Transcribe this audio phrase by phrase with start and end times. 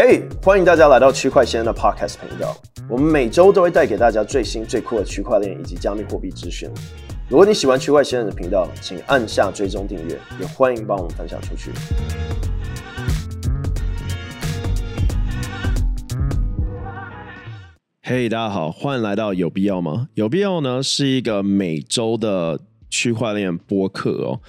[0.00, 2.56] 嘿欢迎大家来到区块先生的 Podcast 频道。
[2.88, 6.70] 我们每周都会带给大家最新最酷的区块链以及加密货币资讯。
[7.28, 11.72] 如果你喜欢区块先生的频道，请按下追踪订阅，也欢迎帮我们分享出去。
[18.02, 20.10] 嘿大家好，欢迎来到有必要吗？
[20.14, 24.40] 有必要呢，是一个每周的区块链播客哦。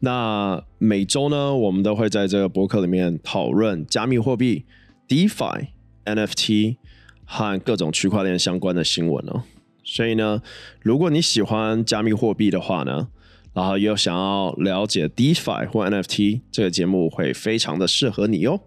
[0.00, 4.64] 那每周呢，我们都会在这个播客里面讨论加密货币。
[5.08, 5.68] DeFi、
[6.04, 6.76] NFT
[7.24, 9.42] 和各种区块链相关的新闻哦，
[9.82, 10.42] 所以呢，
[10.82, 13.08] 如果你喜欢加密货币的话呢，
[13.52, 18.60] 然后又想要了解 DeFi 或 NFT，这个节目会非常的适合你哦。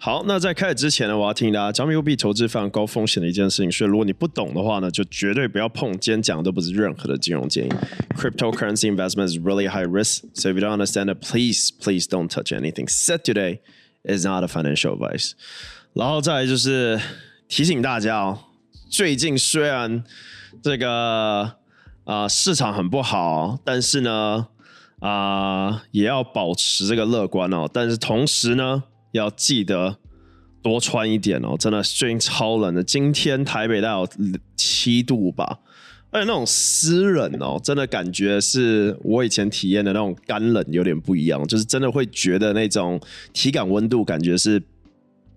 [0.00, 5.90] 好，那在开始之前呢，我要提醒大家，加密货币投资非常高风险的一件事情，所以如果你不懂的话呢，就绝对不要碰。
[5.98, 7.68] 今天讲的都不是任何的金融建议。
[8.16, 12.52] Cryptocurrency investment is really high risk, so if you don't understand it, please, please don't touch
[12.52, 13.58] anything set today.
[14.04, 15.32] Is not a financial advice。
[15.94, 17.00] 然后再来就是
[17.48, 18.38] 提醒大家哦，
[18.90, 20.04] 最近虽然
[20.62, 21.56] 这个
[22.04, 24.48] 啊、市场很不好，但是呢
[25.00, 27.68] 啊、也要保持这个乐观哦。
[27.72, 29.98] 但是同时呢，要记得
[30.62, 31.56] 多穿一点哦。
[31.58, 34.08] 真的最近超冷的，今天台北大概有
[34.56, 35.60] 七度吧。
[36.10, 42.98] 而且那种湿冷哦，真的感觉是我以前体验的那种干冷有点不一样，就是真的会觉得那种
[43.34, 44.62] 体感温度感觉是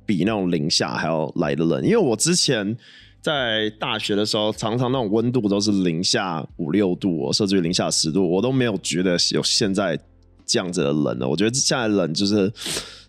[0.06, 1.84] 比那种零下还要来的冷。
[1.84, 2.78] 因为我之前
[3.22, 10.00] 在大学的时候，常常那种温度都是零下五六度，哦甚至于零下十度，我都没有觉得有现在
[10.46, 11.28] 这样子的冷了。
[11.28, 12.50] 我觉得现在冷就是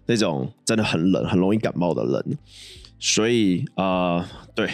[0.06, 2.20] 那种真的很冷，很容易感冒的冷。
[2.98, 4.68] 所以啊、对。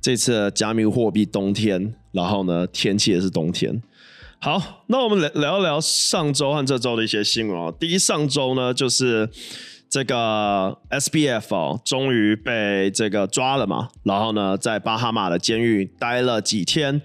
[0.00, 3.82] 这次加密货币冬天，然后呢，天气也是冬天。
[4.40, 7.74] 好，那我们来聊聊上周和这周的一些新闻哦。
[7.78, 9.28] 第一，上周呢，就是
[9.90, 13.88] 这个 SBF 哦，终于被这个抓了嘛。
[14.04, 17.02] 然后呢，在巴哈马的监狱待了几天。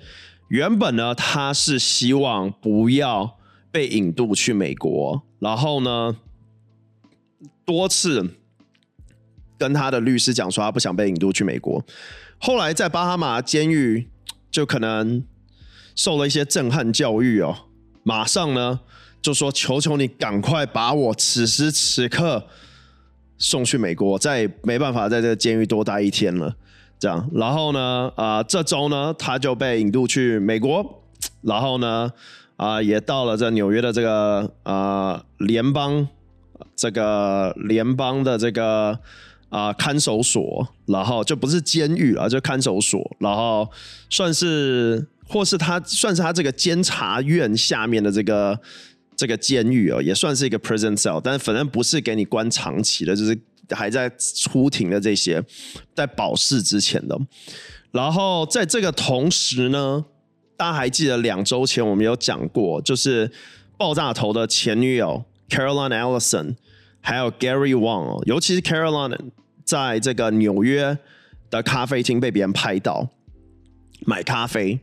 [0.49, 3.39] 原本呢，他是希望不要
[3.71, 6.15] 被引渡去美国，然后呢，
[7.65, 8.35] 多次
[9.57, 11.83] 跟他的律师讲说，他不想被引渡去美国。
[12.45, 14.09] 后来在巴哈马监狱
[14.51, 15.23] 就可能
[15.95, 17.55] 受了一些震撼教育哦，
[18.03, 18.81] 马上呢
[19.21, 22.45] 就说：“求求你赶快把我此时此刻
[23.37, 26.53] 送去美国，再没办法在这个监狱多待一天了。”
[26.99, 31.01] 这样，然后呢，啊、呃，这周呢他就被引渡去美国，
[31.43, 32.11] 然后呢，
[32.57, 36.05] 啊、也到了这纽约的这个啊、呃、联邦
[36.75, 38.99] 这个联邦的这个。
[39.53, 43.69] 啊、看守所，然后就不是监狱啊，就看守所，然后
[44.09, 48.59] 算是或是他算是他这个监察院下面的这个
[49.15, 55.39] 这个监狱哦，也算是一个 prison cell，但反正不是给你关长期的，就是还在出庭的这些，
[55.93, 57.15] 在保释之前的。
[57.91, 60.03] 然后在这个同时呢，
[60.57, 63.31] 大家还记得两周前我们有讲过，就是
[63.77, 66.55] 爆炸头的前女友 Caroline Ellison，
[67.01, 69.15] 还有 Gary Wang 哦，尤其是 Caroline。
[69.63, 70.97] 在这个纽约
[71.49, 73.09] 的咖啡厅被别人拍到
[74.05, 74.79] 买咖啡，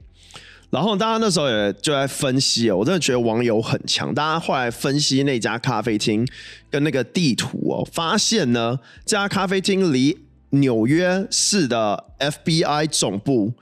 [0.70, 4.14] 然后大家那时候也就在分析，我真的觉得网友很强。
[4.14, 6.26] 大家后来分析那家咖啡厅
[6.70, 10.16] 跟那个地图哦，发现呢，这家咖啡厅离
[10.50, 13.52] 纽约市的 FBI 总部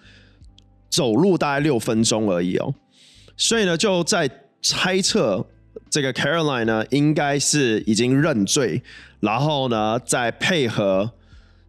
[0.89, 2.75] 走路大概六分钟而已哦，
[3.37, 4.31] 所以呢，就在
[4.63, 5.47] 猜测
[5.91, 8.83] 这个 Caroline 呢，应该是已经认罪。
[9.21, 11.13] 然后呢，再配合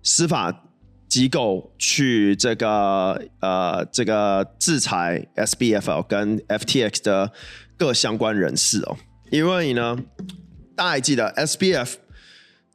[0.03, 0.65] 司法
[1.07, 7.31] 机构去这个呃这个制裁 SBF 跟 FTX 的
[7.75, 8.95] 各相关人士哦，
[9.31, 9.97] 因为呢，
[10.75, 11.95] 大家还记得 SBF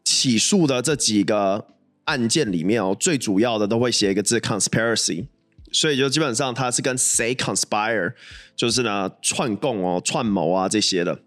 [0.03, 1.69] 起诉的这几个
[2.07, 5.29] 案件里面哦，最主要的都会写一个字 conspiracy，
[5.71, 8.13] 所以就基本上他是跟谁 conspire，
[8.57, 11.21] 就是呢串供哦、串谋啊这些的。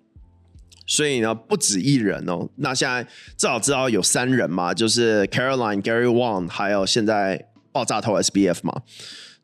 [0.87, 2.47] 所以呢，不止一人哦。
[2.55, 3.03] 那现在
[3.35, 8.81] 至少知道有三人嘛，就是 Caroline、Gary Wang，还有现在爆炸头 SBF 嘛。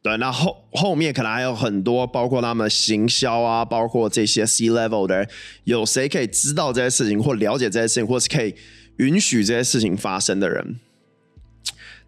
[0.02, 5.30] 对，那后后面可能还有很多，包括他们行销啊，包括这些 C level 的人，
[5.66, 8.56] 有谁可以知道这些事情，或了解这些事情，或是可以
[8.98, 10.80] 允许这些事情发生的人？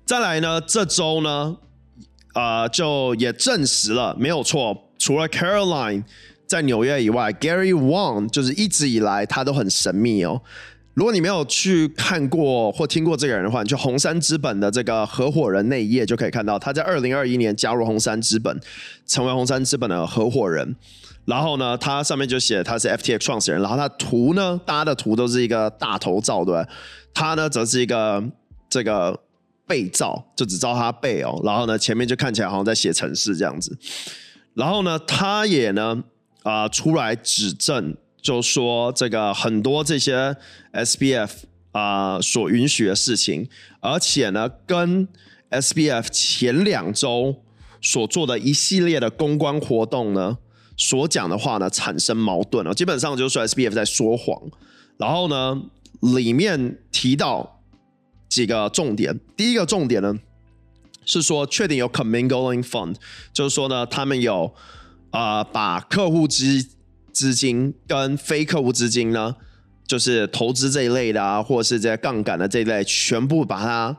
[0.05, 1.57] 再来呢，这周呢，
[2.33, 6.03] 呃，就也证实了，没有错，除了 Caroline。
[6.55, 10.41] 在纽约以外，Gary Wang 就是一直以来他都很神秘哦。
[10.93, 18.57] 如果你没有去看过或听过这个人的话，你去红杉资本的这个合伙人那一页就可以看到，他在二零二一年加入红杉资本，
[19.05, 20.73] 成为红杉资本的合伙人。
[21.25, 23.61] 然后呢，他上面就写他是 FTX 创始人。
[23.61, 26.65] 然后他图呢，大家的图都是一个大头照，对吧？
[27.13, 28.23] 他呢则是一个
[28.69, 29.19] 这个
[29.67, 31.41] 背照，就只照他背哦。
[31.43, 33.77] 然后呢，前面就看起来好像在写程式这样子。
[34.53, 36.01] 然后呢，他也呢
[36.45, 40.37] 啊、出来指证，就说这个很多这些
[40.73, 41.31] SBF
[41.71, 43.49] 啊、所允许的事情，
[43.79, 45.07] 而且呢跟
[45.49, 47.41] SBF 前两周
[47.81, 50.37] 所做的一系列的公关活动呢，
[50.77, 52.75] 所讲的话呢产生矛盾了。
[52.75, 54.39] 基本上就是说 SBF 在说谎。
[54.97, 55.61] 然后呢，
[56.15, 57.59] 里面提到
[58.29, 59.19] 几个重点。
[59.35, 60.19] 第一个重点呢
[61.05, 62.95] 是说，确定有 commingling fund，
[63.33, 64.53] 就是说呢，他们有、
[65.15, 66.67] 呃、把客户资
[67.13, 69.35] 资金跟非客户资金呢，
[69.87, 73.95] 就是投资这一类的啊，或者是这些杠杆的这一类，全部把它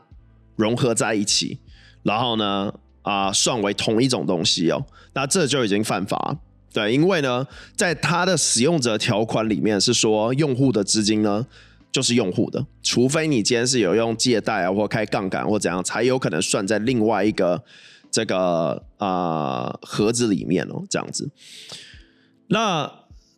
[0.55, 1.57] 融合在一起，
[2.03, 2.71] 然后呢
[3.01, 6.37] 啊、算为同一种东西哦，那这就已经犯法。
[6.71, 11.47] 对，因为呢，在它的使用者条款里面是说，用户的资金呢
[11.91, 17.63] 就是用户的，除非你今天是有用借贷啊，或开杠杆或怎样，才有可能算在另外一个
[18.17, 21.29] 这个啊、盒子里面哦，这样子。
[22.47, 22.91] 那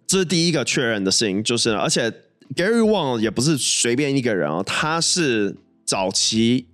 [0.07, 2.09] 这是第一个确认的事情，就是而且
[2.55, 6.69] Gary Wang 也不是随便一个人哦，他是早期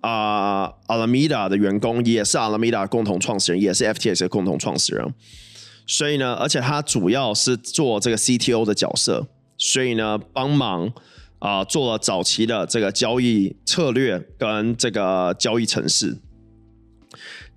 [0.00, 5.14] 啊、呃、Alameda 的员工，也是 Alameda 共同创始人，也是 FTX 的共同创始人。
[5.86, 10.92] 所以呢，而且他主要是做这个 CTO 的角色，所以呢，帮忙
[11.38, 16.18] 啊、做了早期的这个交易策略跟这个交易程式。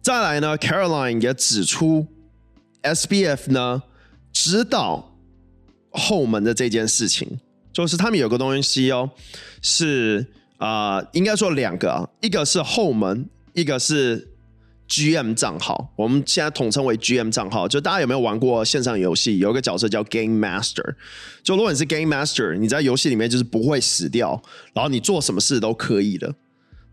[0.08, 2.08] 再来呢，Caroline 也指出
[2.82, 3.84] ，SBF 呢
[4.32, 5.18] 知道
[5.90, 7.42] 后门的这件事情，
[7.74, 9.10] 就是他们有个东西哦，
[9.62, 10.26] 是
[10.60, 14.30] 啊、应该说两个啊，一个是后门，一个是。
[14.90, 17.68] GM 账号，我们现在统称为 GM 账号。
[17.68, 19.38] 就大家有没有玩过线上游戏？
[19.38, 20.96] 有一个角色叫 Game Master。
[21.44, 26.34] 就如果你是 Game Master，你在游戏里面就是不会死掉，然后你做什么事都可以的，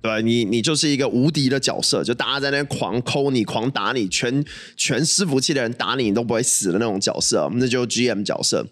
[0.05, 4.45] 对，你你就是一个无敌的角色，就大家在那边狂抠你、狂打你，全
[4.77, 8.67] 全伺服器的人打你，你都不会死的那种角色，那就是 GM 角色。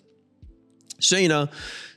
[0.99, 1.49] 所以呢，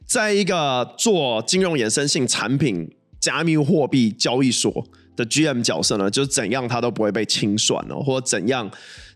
[0.05, 2.89] 在一个做金融衍生性产品、
[3.19, 4.87] 加密货币交易所。
[5.17, 8.69] 的 GM 角色呢，就是怎样他都不会被清算哦，或者怎样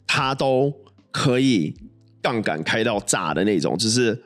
[0.07, 0.73] 他都
[1.11, 1.73] 可以
[2.21, 4.17] 杠杆开到炸的那种，就是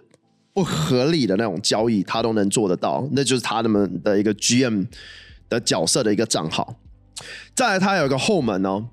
[0.54, 4.86] 不合理的那种交易，他都能做得到，那就是他们的一个 GM
[5.50, 6.76] 的角色的一个账号。
[7.56, 8.90] 再来，他有一个后门哦，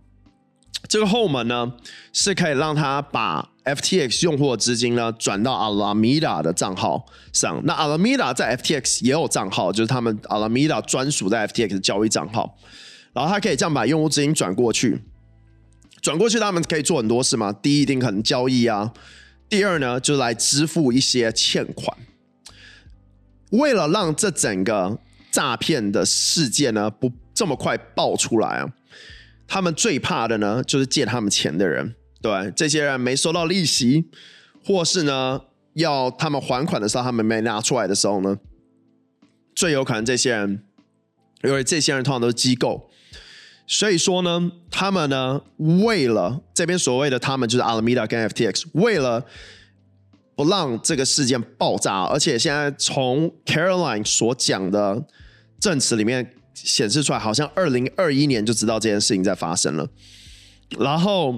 [0.89, 1.73] 这个后门呢
[2.13, 12.57] 是可以让他把 FTX 用户的资金呢转到 Alameda 的账号上，那 Alameda 在 FTX 也有账号，就是他们 Alameda 专属在 FTX 的交易账号，
[13.13, 15.03] 然后他可以这样把用户资金转过去，
[16.01, 17.53] 转过去他们可以做很多事嘛。
[17.53, 18.93] 第一，一定可能交易啊；
[19.49, 21.97] 第二呢，就来支付一些欠款。
[23.51, 24.99] 为了让这整个
[25.31, 28.73] 诈骗的事件呢不这么快爆出来啊，
[29.47, 31.95] 他们最怕的呢就是借他们钱的人。
[32.23, 34.11] 对，这些人没收到利息，
[34.65, 35.41] 或是呢
[35.75, 38.39] 要他们还款的时候，他们没拿出来的时候呢，
[39.55, 40.63] 最有可能这些人，
[41.43, 42.91] 因为这些人通常都是机构，
[43.67, 49.25] 所以说呢，他们呢为了这边所谓的他们就是 Alameda 跟 FTX，为了
[50.41, 55.05] 不让这个事件爆炸，而且现在从 Caroline 所讲的
[55.59, 59.89] 证词里面显示出来，好像二零二一年就知道这件事情在发生了，
[60.79, 61.35] 然后。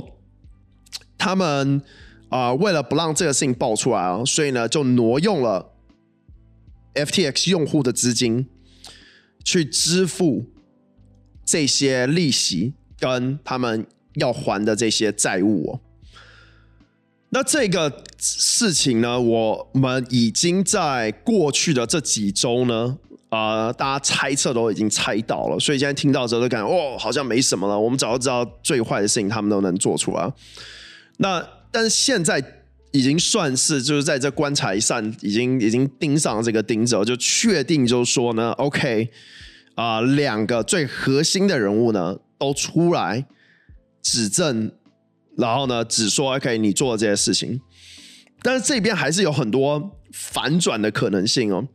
[1.18, 1.80] 他们
[2.30, 5.70] 啊、为了不让这个事情爆出来啊，所以呢，就挪用了
[6.94, 8.48] FTX 用户的资金
[9.44, 10.46] 去支付
[11.44, 15.80] 这些利息跟他们要还的这些债务哦。
[17.34, 22.94] 那这个事情呢，我们已经在过去的这几周呢，
[23.30, 27.78] 啊、大家猜测都已经猜到了，所以现在听到之后都感觉哦，好像没什么了。
[27.78, 30.30] 我们早就知道最坏的事情，他们都能做出来。
[31.16, 32.44] 那但是现在
[32.90, 39.08] 已经算是就是在这棺材上已经已经钉上了这个钉子，就确定就是说呢，OK
[39.74, 43.24] 啊、两个最核心的人物呢都出来
[44.02, 44.70] 指证，
[45.36, 47.60] 然后呢只说 OK 你做了这些事情，
[48.42, 51.66] 但是这边还是有很多反转的可能性哦，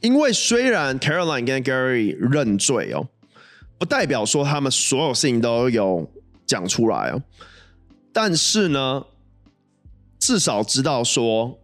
[0.00, 3.08] 因为虽然 Caroline 跟 Gary 认罪哦，
[3.78, 6.10] 不代表说他们所有事情都有
[6.46, 7.22] 讲出来哦。
[8.12, 9.04] 但是呢，
[10.18, 11.60] 至少知道说，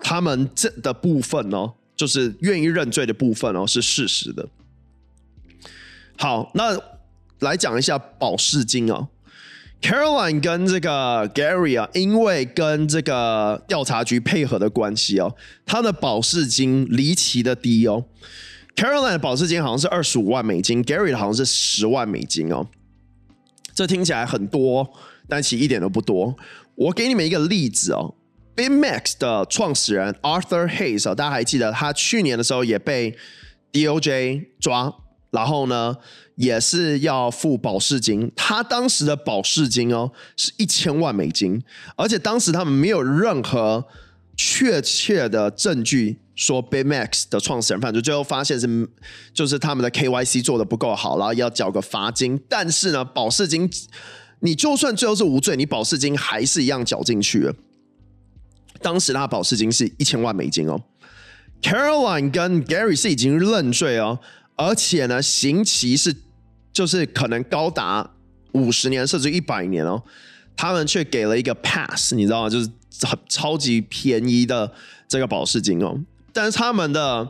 [0.00, 4.48] 他们这的部分呢，就是愿意认罪的部分哦，是事实的。
[6.16, 6.80] 好，那
[7.40, 9.08] 来讲一下保释金哦。
[9.82, 15.34] Caroline 跟这个 Gary 啊，因为跟这个调查局配合的关系哦，
[15.66, 18.04] 他的保释金离奇的低哦。
[18.76, 22.68] Caroline 的保释金好像是二十五万美金，Gary 的好像是十万美金哦。
[23.74, 24.92] 这听起来很多，
[25.28, 26.36] 但其实一点都不多。
[26.76, 28.14] 我给你们一个例子哦
[28.54, 33.16] ，BIMAX 的创始人 Arthur Hayes 哦，大家还记得他去年的时候也被
[33.72, 34.94] DOJ 抓，
[35.32, 35.96] 然后呢
[36.36, 38.30] 也是要付保释金。
[38.36, 41.60] 他当时的保释金哦是一千万美金，
[41.96, 43.84] 而且当时他们没有任何
[44.36, 46.20] 确切的证据。
[46.34, 48.88] 说 BitMEX 的创始人犯罪，最后发现是
[49.34, 52.40] 就是他们的 KYC 做的不够好，然后要缴个罚金。
[52.48, 53.70] 但是呢，保释金
[54.40, 57.54] 你就算最后是无罪，你保释金还是一样缴进去了。
[58.80, 60.80] 当时他的保释金是一千万美金哦。
[61.60, 64.18] Caroline 跟 Gary 是已经认罪哦，
[64.56, 66.14] 而且呢，刑期是
[66.72, 68.10] 就是可能高达
[68.52, 70.02] 五十年甚至一百年哦，
[70.56, 72.50] 他们却给了一个 pass，你知道吗？
[72.50, 72.68] 就是
[73.06, 74.72] 很超级便宜的
[75.08, 75.98] 这个保释金哦。
[76.32, 77.28] 但是他们的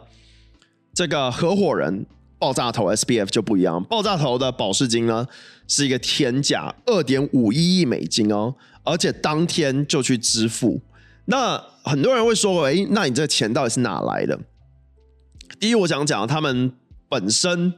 [0.95, 2.07] 这个合伙人
[2.39, 5.27] 爆炸头 SBF 就不一样，爆炸头的保释金呢
[5.69, 10.81] 是一个天价二点五一亿美金哦，而且当天就去支付。
[11.27, 14.39] 那很多人会说，哎，那你这钱到底是哪来的？
[15.61, 16.73] 第一，我想讲他们
[17.13, 17.73] 本身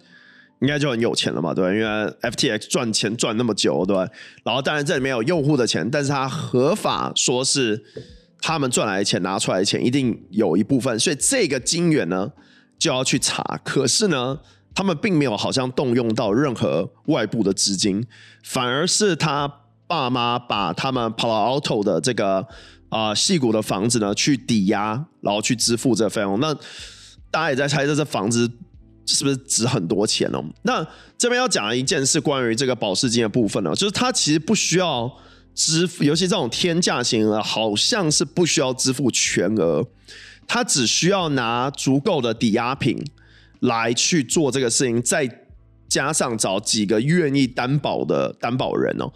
[0.60, 1.86] 应该就很有钱了嘛，对，因为
[2.22, 3.96] FTX 赚钱赚那么久，对。
[4.44, 7.84] 然后当然这里面有用户的钱，但是他合法说是。
[8.46, 12.30] 他们赚来的钱拿出来的钱一定有一部分，所以这个金源呢
[12.78, 13.42] 就要去查。
[13.64, 14.38] 可是呢，
[14.74, 18.06] 他们并没有好像动用到任何外部的资金，
[18.42, 19.50] 反而是他
[19.86, 22.46] 爸妈把他们 Palo Alto 的这个
[22.90, 26.38] 啊细谷的房子呢去抵押，然后去支付这费用。
[26.38, 26.52] 那
[27.30, 28.46] 大家也在猜测这房子
[29.06, 30.42] 是不是值很多钱哦？
[30.62, 30.86] 那
[31.18, 35.12] 这边要讲的一件事，关于这个保释金的部分呢，就是他其实不需要。
[35.56, 39.86] 支付，尤其这种天价型的，好像是不需要支付全额，
[40.48, 43.00] 他只需要拿足够的抵押品
[43.60, 45.42] 来去做这个事情，再
[45.88, 49.12] 加上找几个愿意担保的担保人哦，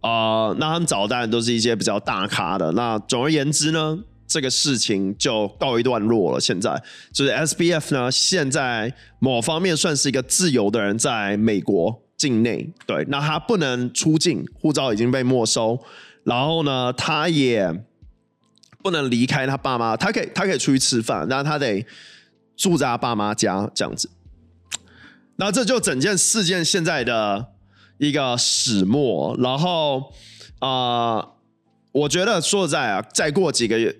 [0.00, 2.72] 啊、那他们找的当然都是一些比较大咖的。
[2.72, 6.40] 那总而言之呢，这个事情就告一段落了。
[6.40, 12.02] 现在就是 SBF 呢，现在某方面算是一个自由的人，在美国。
[12.16, 15.78] 境内对，那他不能出境，护照已经被没收，
[16.24, 17.70] 然后呢，他也
[18.82, 21.84] 不能离开他爸妈，他可以他可以出去吃饭，但他得
[22.56, 24.08] 住在他爸妈家这样子。
[25.36, 27.48] 那这就整件事件现在的
[27.98, 29.36] 一个始末。
[29.38, 30.10] 然后
[30.60, 31.22] 啊、
[31.92, 33.94] 我觉得说实在啊，再过几个月，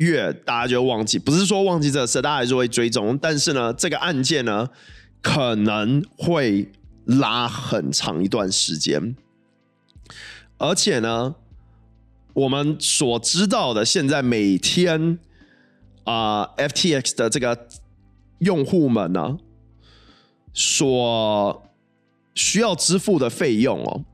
[0.00, 3.16] 月大家就忘记，不是说忘记这事，大家还是会追踪。
[3.16, 4.68] 但是呢，这个案件呢，
[5.22, 6.70] 可能会。
[7.06, 9.16] 拉很长一段时间，
[10.58, 11.34] 而且呢，
[12.34, 15.18] 我们所知道的，现在每天
[16.04, 17.66] 啊、，FTX 的这个
[18.38, 19.38] 用户们呢，
[20.52, 21.62] 所
[22.34, 24.04] 需要支付的费用哦，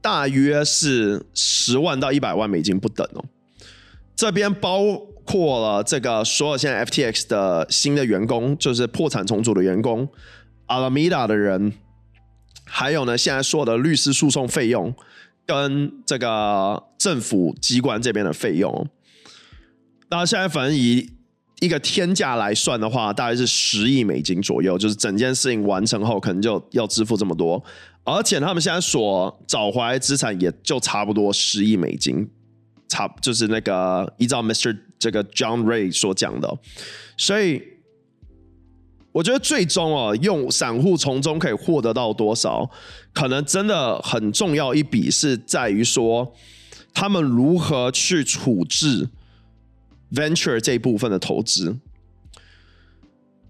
[0.00, 3.24] 大约是十万到一百万美金不等哦。
[4.14, 4.80] 这边包
[5.30, 10.08] 括了这个所有现在 FTX 的新的员工，就是破产重组的员工
[10.66, 11.72] ，Alameda 的人。
[12.70, 14.94] 还有呢，现在所有的律师诉讼费用
[15.46, 18.86] 跟这个政府机关这边的费用，
[20.10, 21.10] 那现在反正以
[21.60, 27.64] 一个天价来算的话，大概是十亿美金左右，就是整件事情完成后，可能就要支付这么多。
[28.04, 32.28] 而且他们现在所找回来资产也就差不多十亿美金，
[32.86, 34.76] 差就是那个依照 Mr.
[34.98, 36.58] 这个 John Ray 所讲的，
[37.16, 37.62] 所以。
[39.10, 42.70] 我觉得最终哦，用散户从中可以获得到多少，
[43.12, 46.32] 可能真的很重要一笔是在于说，
[46.94, 49.08] 他们如何去处置
[50.12, 51.78] venture 这一部分的投资。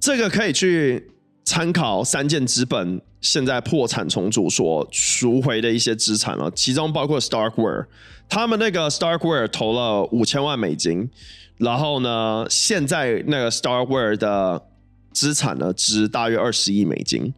[0.01, 1.11] 这个可以去
[1.45, 7.87] 参考三箭资本现在破产重组所赎回的一些资产了，其中包括 Starkware，
[8.29, 11.09] 他们那个 Starkware 投了五千万美金，
[11.57, 14.65] 然后呢，现在那个 Starkware 的。
[15.11, 17.35] 资产呢，值大约二十亿美金，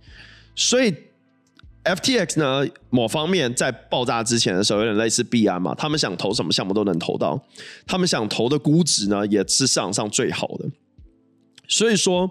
[0.54, 0.92] 所以
[1.84, 7.42] FTX 呢，某方面在爆炸之前的时候，有点类似币安嘛，他们想投什么项目都能投到，
[7.86, 10.68] 他们想投的估值呢，也是市场上最好的，
[11.68, 12.30] 所以说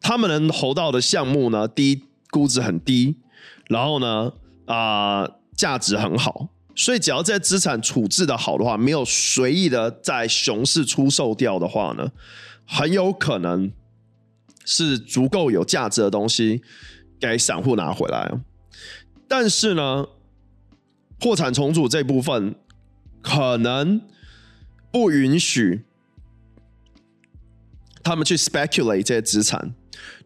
[0.00, 2.00] 他们能投到的项目呢，第一
[2.34, 3.16] 估值很低，
[3.68, 4.32] 然后呢，
[4.66, 12.10] 啊、价值很好，所以只要这些资产处置的好的话，没有随意的在熊市出售掉的话呢，
[12.66, 13.70] 很有可能。
[14.66, 16.62] 是足够有价值的东西
[17.20, 18.32] 给散户拿回来，
[19.28, 20.06] 但是呢，
[21.18, 22.54] 破产重组这部分
[23.20, 24.00] 可能
[24.90, 25.84] 不允许
[28.02, 29.74] 他们去 speculate 这些资产，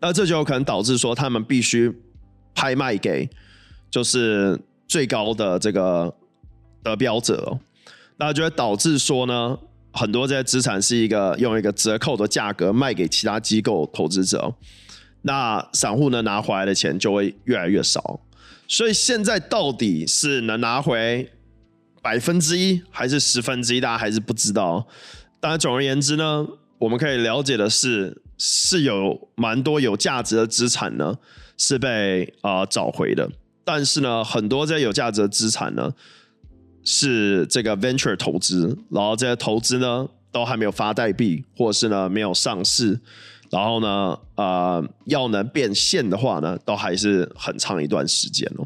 [0.00, 1.92] 那这就有可能导致说他们必须
[2.54, 3.28] 拍卖给
[3.90, 6.14] 就是最高的这个
[6.82, 7.58] 得标者，
[8.16, 9.58] 那就会导致说呢，
[9.92, 14.54] 很多这些资产是一个用一个折扣的价格卖给其他机构投资者，
[15.22, 18.20] 那散户呢拿回来的钱就会越来越少，
[18.66, 21.30] 所以现在到底是能拿回
[22.00, 24.86] 百分之一还是十分之一，大家还是不知道。
[25.40, 26.46] 当然，总而言之呢，
[26.78, 31.18] 我们可以了解的是，是有蛮多有价值的资产呢
[31.56, 33.28] 是被啊、找回的，
[33.64, 35.92] 但是呢，很多这些有价值的资产呢
[36.84, 43.00] 是这个 venture 投资，然后这些投资呢都还没有发代币，或是呢没有上市，
[43.50, 48.64] 然后呢呃要能变现的话呢，都还是很长一段时间哦。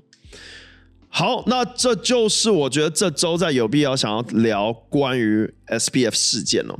[1.08, 6.78] 好，那这就是我觉得这周在有必要想要聊关于 SBF 事件哦。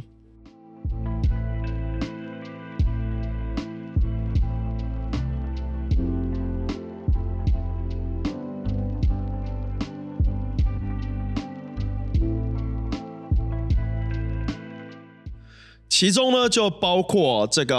[15.93, 17.77] 其中呢，就包括这个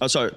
[0.00, 0.32] 啊，sorry。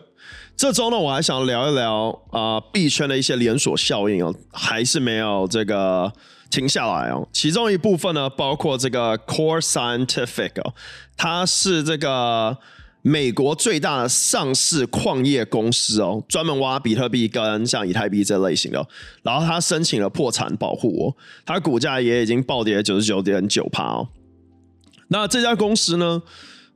[0.56, 6.14] 这周呢，我还想聊一聊啊，币圈的一些连锁效应哦，还是没有这个
[6.52, 7.28] 停下来哦。
[7.34, 10.76] 其中一部分呢，包括这个 Core Scientific 哦，
[11.18, 12.56] 它是这个
[13.02, 18.88] 美国最大的上市矿业公司哦，专门挖比特币跟像以太币这类型的。
[19.24, 21.16] 然后它申请了破产保护哦，
[21.48, 24.10] 它股价也已经暴跌九十九点九趴哦。
[25.08, 26.22] 那这家公司呢，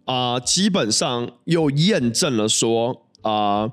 [0.06, 3.02] 啊，基本上又验证了说。
[3.24, 3.72] 啊、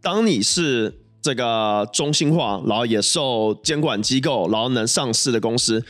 [0.00, 5.84] 当你是这个中心化，然后也受监管机构，然后能上市的公司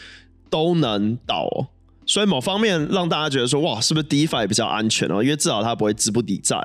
[0.49, 1.47] 都能倒，
[2.07, 5.23] 所以某方面让大家觉得说，哇，是不是 DeFi 比较安全哦？
[5.23, 6.59] 因为至少它不会资不抵债。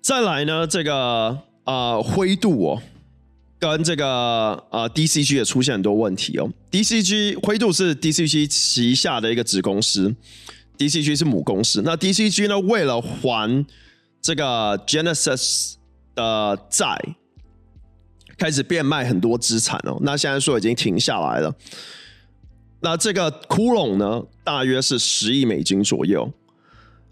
[0.00, 2.82] 再来呢，这个呃灰度哦，
[3.58, 6.48] 跟这个呃 DCG 也出现很多问题哦。
[6.70, 10.14] DCG 灰度是 DCG 旗下的一个子公司
[10.80, 11.82] ，DCG 是母公司。
[11.82, 13.66] 那 DCG 呢，为了还
[14.22, 15.74] 这个 Genesis
[16.14, 16.96] 的债
[18.38, 21.54] 开始变卖很多资产哦，那现在说已经停下来了。
[22.80, 26.32] 那这个窟窿呢，大约是十亿美金左右。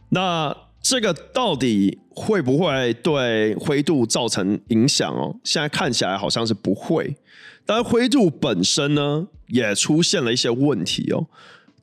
[0.08, 5.36] 那这个到底会不会对灰度造成影响哦？
[5.44, 7.14] 现在看起来好像是不会。
[7.66, 11.26] 但灰度本身呢，也出现了一些问题哦。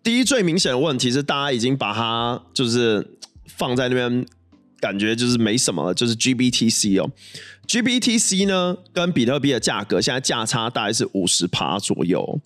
[0.06, 4.26] 第一，最明显的问题是，大家已经把它就是放在那边。
[4.82, 7.10] 感觉就是没什么了，就是 GBTC 哦
[7.66, 12.40] ，GBTC 呢跟比特币的价格现在价差大概是五十趴左右，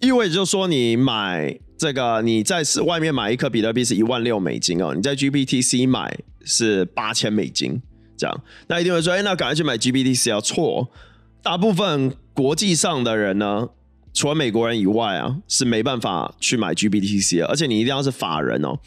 [0.00, 7.80] 意味着就是说你买这个你在外面买一颗比特币是一万六美金哦，你在 GBTC 买是八千美金
[8.14, 10.90] 这样，那一定会说，哎，那赶快去买 GBTC 要错，
[11.42, 13.68] 大部分国际上的人呢，
[14.12, 18.78] 除了美国人以外啊，是没办法去买 GBTC 的，而且你一定要是法人哦。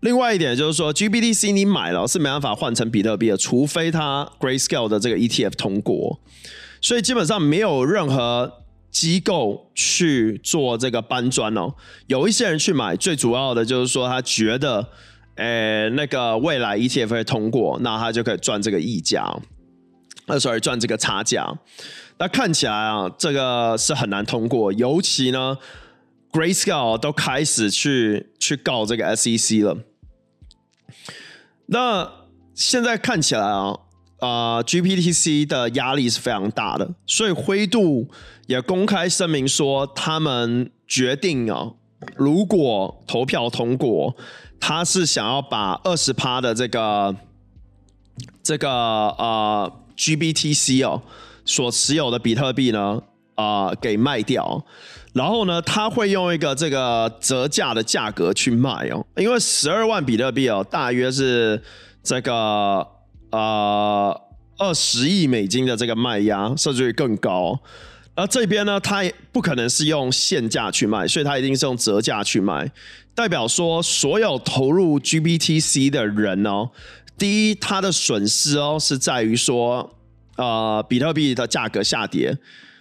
[0.00, 6.20] 另外一点就是说，GBTC 你买了是没办法换成比特币的，除非它 Grayscale 的这个 ETF 通过，
[6.80, 8.50] 所以基本上没有任何
[8.90, 11.74] 机构去做这个搬砖哦。
[12.06, 14.88] 有一些人去买，最主要的就是说他觉得，
[15.36, 19.30] 诶，那个未来 ETF 会通过，那他就可以赚这个溢价，
[20.26, 21.58] 呃，sorry，赚这个差价。
[22.20, 25.56] 那看起来啊，这个是很难通过，尤其呢
[26.30, 29.78] ，Grayscale 都开始去去告这个 SEC 了。
[31.64, 32.12] 那
[32.54, 33.74] 现在看起来啊，
[34.18, 38.10] 啊、GBTC 的压力是非常大的，所以灰度
[38.46, 41.72] 也公开声明说，他们决定啊，
[42.16, 44.14] 如果投票通过，
[44.60, 47.16] 他是想要把二十趴的这个
[48.42, 51.00] 这个呃 GBTC 哦
[51.50, 53.02] 所持有的比特币呢
[53.34, 54.64] 啊、给卖掉。
[55.12, 61.60] 然后呢，他会用一个这个折价的价格去卖哦，因为十二万比特币哦，大约是
[62.02, 62.86] 这个
[63.32, 64.20] 呃
[64.56, 67.58] 二十亿美金的这个卖压，甚至于更高。
[68.14, 72.70] 而这边呢，他也不可能是用现价去卖，所以他一定是用折价去卖，
[73.14, 76.70] 代表说所有投入 GBTC 的人哦，
[77.18, 79.90] 第一，他的损失哦是在于说，
[80.36, 82.36] 呃，比特币的价格下跌。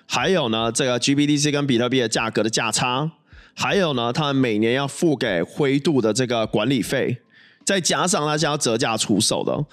[0.05, 3.11] 还有呢，这个 GBTC 跟比特币的价格的价差，
[3.53, 7.19] 还有呢，他们每年要付给灰度的这个管理费，
[7.63, 9.63] 再加上他将要折价出手的，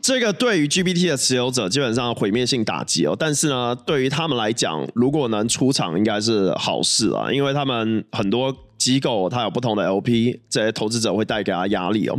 [0.00, 3.14] 这个对于 GBT 的持有者基本上毁灭性打击哦。
[3.18, 12.18] 但是呢，对于他们来讲，如果能出场，应该是好事啊，因为他们很多机构，它有不同的 LP，这些投资者会带给他压力哦。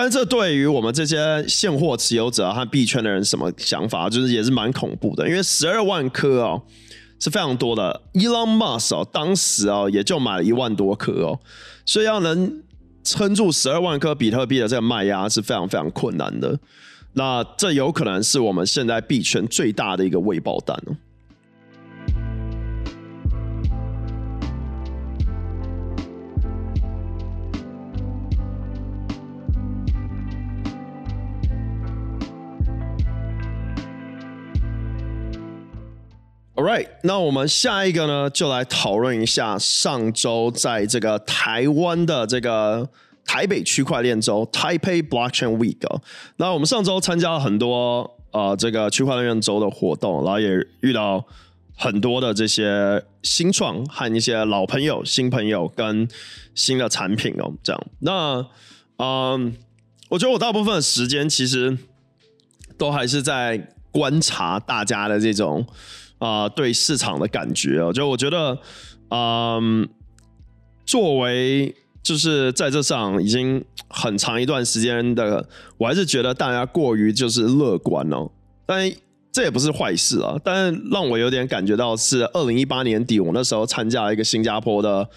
[0.00, 4.08] 但这对于我们这些现货持有者和币圈的人什么想法？
[4.08, 6.62] 就是也是蛮恐怖的，因为十二万颗哦
[7.18, 8.00] 是非常多的。
[8.14, 11.40] Elon Musk 哦，当时哦也就买了一万多颗哦，
[11.84, 12.62] 所以要能
[13.02, 16.56] 撑住十二万颗比特币的这个卖压是非常非常困难的。
[17.14, 20.94] 那这有可能是我们现在币圈最大的一个未爆弹哦。
[36.58, 42.88] All right，那我们下一个呢，就来讨论一下上周在这个台湾的这个
[43.24, 45.78] 台北区块链周 Taipei Blockchain Week。
[46.38, 50.48] 那我们上周参加了很多呃这个区块链周的活动，然后也
[50.80, 51.24] 遇到
[51.76, 56.08] 很多的这些新创和一些老朋友、新朋友跟
[56.56, 57.52] 新的产品哦。
[57.62, 58.44] 这样，那
[58.96, 59.54] 嗯，
[60.08, 61.78] 我觉得我大部分的时间其实
[62.76, 65.64] 都还是在观察大家的这种。
[66.18, 68.58] 啊、呃，对市场的感觉哦，就我觉得，
[69.10, 69.88] 嗯，
[70.84, 78.30] 作为就是在这上已经很长一段时间的，我还是觉得大家过于就是乐观哦。
[78.66, 78.90] 但
[79.32, 80.36] 这也不是坏事啊。
[80.44, 85.08] 但让我有点感觉到是二零一八年底，我那时候参加了一个新加坡的。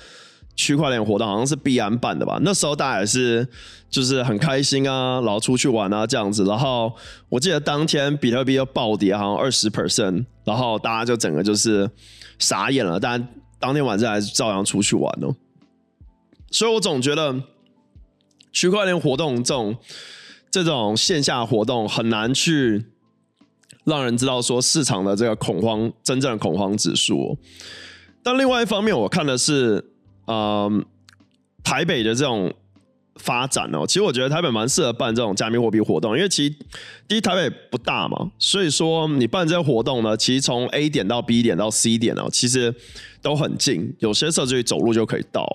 [0.62, 2.38] 区块链活动好像是币安办的吧？
[2.44, 3.48] 那时候大家也是
[3.90, 6.46] 就是很开心啊，然后出去玩啊这样子。
[6.46, 6.94] 然后
[7.30, 11.90] 我记得当天比特币又暴跌，好像二十 percent，然后大家就整个就是
[12.38, 13.00] 傻眼了。
[13.00, 13.28] 但
[13.60, 15.34] 当天晚上还是照样出去玩哦。
[16.52, 17.42] 所以我总觉得
[18.52, 19.76] 区块链活动这种
[20.52, 22.86] 这种线下活动很难去
[23.84, 27.36] 让人知道说市场的这个恐慌真正的恐慌指数。
[28.22, 29.88] 但另外一方面，我看的是。
[30.32, 30.86] 嗯，
[31.62, 32.54] 台北的这种
[33.18, 36.56] 发展哦，其实我觉得台北蛮适合办这种加密货币活动，因为其实
[37.08, 42.74] 第一台北不大嘛，所以说你办这些活动呢，其实从 A 点到 B 点到 C 点哦，其实
[43.22, 45.46] 都很近，有些甚至于走路就可以到。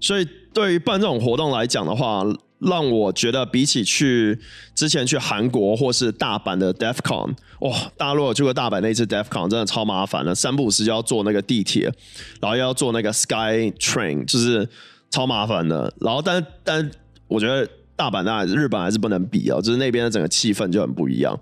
[0.00, 2.22] 所以对于办这种活动来讲的话，
[2.60, 4.38] 让我觉得比起去
[4.74, 11.92] 之前去韩国或是大阪的 DEFCON，哇，大家如果去过大阪那次 DEFCON，真的超麻烦的，三不五时就要坐那个地铁，
[12.40, 14.68] 然后又要坐那个 Sky Train，就是
[15.10, 15.92] 超麻烦的。
[16.00, 16.90] 然后但但
[17.28, 21.38] 我觉得大阪当然日本还是不能比啊，就是那边的整个气氛就很不一样。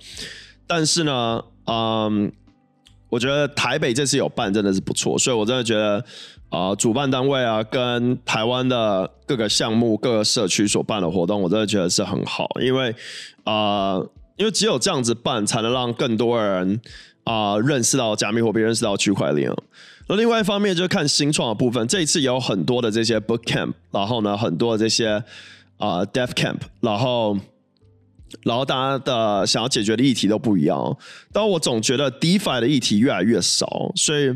[0.67, 2.33] 但是呢，嗯，
[3.13, 6.03] 我觉得台北这次有办真的是不错，所以我真的觉得。
[6.53, 12.95] 啊、主办单位啊，跟台湾的各个项目、各个社区所办的活动，我真的觉得是很好，因为
[13.45, 13.97] 啊、
[14.37, 16.79] 因为只有这样子办，才能让更多人
[17.25, 19.51] 啊、呃、认识到加密货币，认识到区块链。
[20.09, 25.25] 那另外一方面，就是看新创的部分，这一次有很多的这些 boot camp，然后呢，很多的这些
[25.79, 27.35] 啊、dev camp，然后
[28.45, 30.97] 然后大家的想要解决的议题都不一样。
[31.33, 34.35] 但我总觉得 DeFi 的议题越来越少，所以。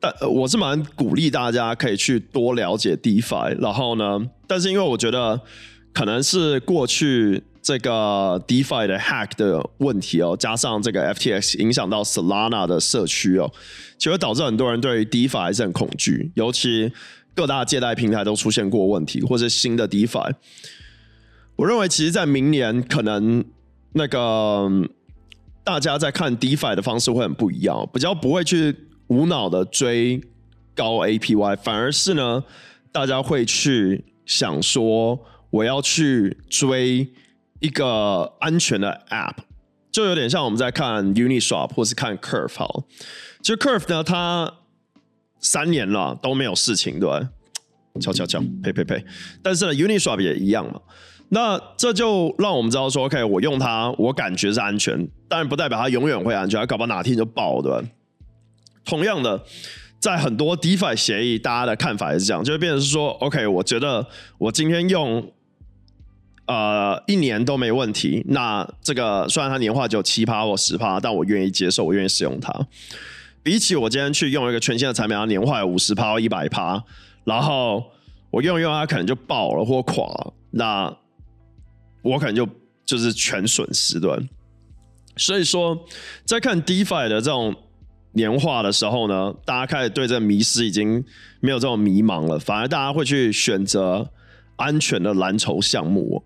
[0.00, 5.40] 但我是蛮鼓励大家可以去多了解 DeFi，然后呢，但是因为我觉得
[5.92, 13.50] 可能是过去这个 DeFi 的 hack 的问题哦，加上这个 FTX 影响到 Solana 的社区哦，
[13.98, 16.92] 其实会导致很多人对于 DeFi 还是很恐惧，尤其
[17.34, 20.32] 各大借贷平台都出现过问题，或是新的 DeFi。
[21.58, 23.44] 我认为，其实，在明年可能
[23.92, 24.70] 那个
[25.64, 28.74] 大家在看 DeFi 的方式会很不一样，比较不会去。
[29.08, 30.20] 无脑的追
[30.74, 32.44] 高 APY，反而是呢，
[32.92, 35.18] 大家会去想说，
[35.48, 37.08] 我要去追
[37.60, 39.36] 一个安全的 App，
[39.90, 42.84] 就有点像我们在看 Uniswap 或是看 Curve 好，
[43.40, 44.52] 其实 Curve 呢，它
[45.40, 47.30] 三年了都没有事情，对吧？
[47.98, 49.02] 敲敲敲，呸呸呸！
[49.42, 50.78] 但是呢，Uniswap 也一样嘛。
[51.30, 57.82] 那这就让我们知道说，OK，我用它，我感觉是安全，当然不代表它永远会安全，它搞不好哪天就爆，对吧？
[58.84, 59.44] 同样的，
[60.00, 64.06] 在很多 DeFi 协议，大家的看法也是这样，就会变成是说，OK，我觉得
[64.38, 65.30] 我今天用
[66.46, 72.50] 呃一年都没问题，那这个虽然它年化只有七趴或十趴，但我愿意接受，我愿意使用它。
[73.42, 76.82] 比起我今天去用一个全新的产品，它年化有五十趴或一百趴，
[77.24, 77.84] 然后
[78.30, 80.96] 我用一用它可能就爆了或垮了，那
[82.02, 82.48] 我可能就
[82.84, 84.10] 就是全损失对。
[85.16, 85.86] 所以说，
[86.24, 87.54] 在看 DeFi 的这种。
[88.12, 91.04] 年化的时候呢，大家开始对这迷失已经
[91.40, 94.10] 没有这种迷茫了，反而大家会去选择
[94.56, 96.24] 安全的蓝筹项目。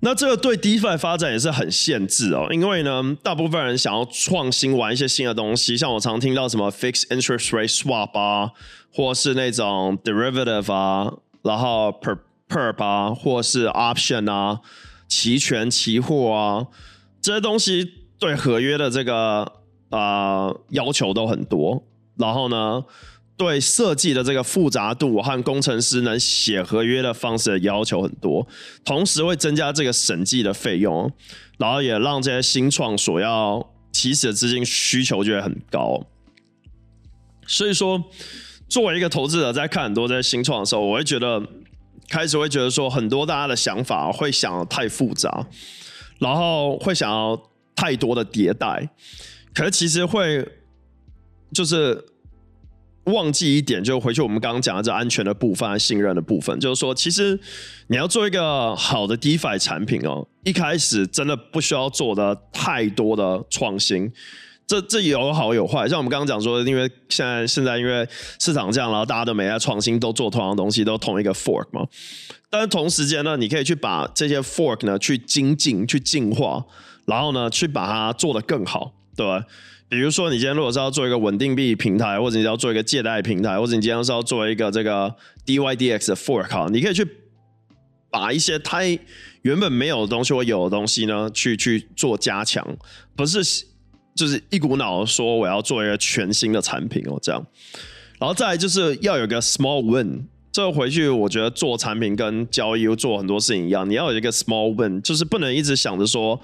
[0.00, 8.50] 那这个对 DeFi 发展也是很限制哦，因为呢，大部分人想要创新玩一些新的东西，像我常听到什么 Fixed Interest Rate Swap 啊，
[8.92, 14.60] 或是那种 Derivative 啊，然后 Per perp 啊，或是 option 啊，
[15.08, 16.66] 期权、期货啊，
[17.20, 19.42] 这些东西对合约的这个
[19.90, 21.84] 啊、呃、要求都很多。
[22.16, 22.82] 然后呢，
[23.36, 28.46] 对设计的这个复杂度和工程师能写合约的方式的要求很多，
[28.84, 31.12] 同时会增加这个审计的费用，
[31.58, 36.06] 然后也让这些新创所要起始的资金需求就会很高。
[37.46, 38.02] 所以说，
[38.68, 41.40] 作为一个投资者，在看很多这些新创的时候，我会觉得
[42.08, 45.46] 开始会觉得说，很多大家的想法会想得太复杂，
[46.18, 47.40] 然后会想要
[47.74, 48.88] 太多的迭代，
[49.54, 50.46] 可是其实会
[51.52, 52.04] 就是。
[53.06, 57.38] 忘记一点，就回去我们刚刚讲的这安全的部分信任的部分，就是说，其实
[57.86, 64.12] 你要做一个好的 DeFi 产品哦，一开始真的不需要做的太多的创新，
[64.66, 65.88] 这这有好有坏。
[65.88, 68.06] 像我们刚刚讲说，因为现在现在因为
[68.38, 71.86] 市场这样，然后大家都没在创新，都做同样的东西，都同一个 fork 嘛。
[72.50, 76.64] 但是同时间呢，你可以去把这些 fork 呢去精进、去进化，
[77.04, 79.44] 然后呢去把它做得更好，对吧？
[79.88, 87.06] 比如说，你今天如果是要做一个稳定币平台，或者你要做一个借贷平台，或者你今天是要做一个这个 DYDX 的 fork，哈你可以去
[88.10, 88.80] 把一些它
[89.42, 92.66] 原本没有的东西或有的东西呢，去去做加强，
[93.14, 93.44] 不是
[94.16, 97.46] 就是一股脑的说我要做一个全新的产品哦，这样。
[98.18, 106.40] 然后再来就是要有个 small win，这回去我觉得做产品跟交易做很多事情一样，你要有一个 small win，就是不能一直想着说。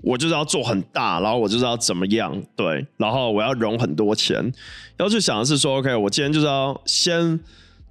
[0.00, 4.52] 我就是要做很大，然后我就是要怎么样，对，然后我要融很多钱，
[4.96, 7.40] 要去想的是说，OK，我今天就是要先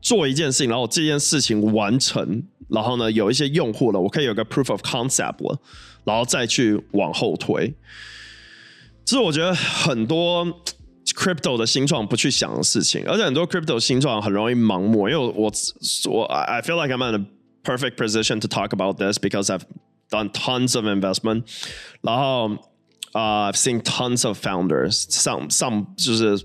[0.02, 5.60] 做一件事情，然后这件事情完成，然后呢，有一些用户了，我可以有个 proof of concept 了，
[6.06, 7.74] 然后再去往后推。
[9.07, 10.47] 这是我觉得很多
[11.16, 15.53] crypto 的新创不去想的事情，而且很多 crypto 新创很容易盲目，因为我
[16.11, 17.27] 我 I feel like I'm in a
[17.64, 19.64] perfect position to talk about this because I've
[20.11, 21.45] done tons of investment，
[22.03, 22.51] 然后
[23.12, 26.37] 啊、uh,，I've seen tons of founders，上上就是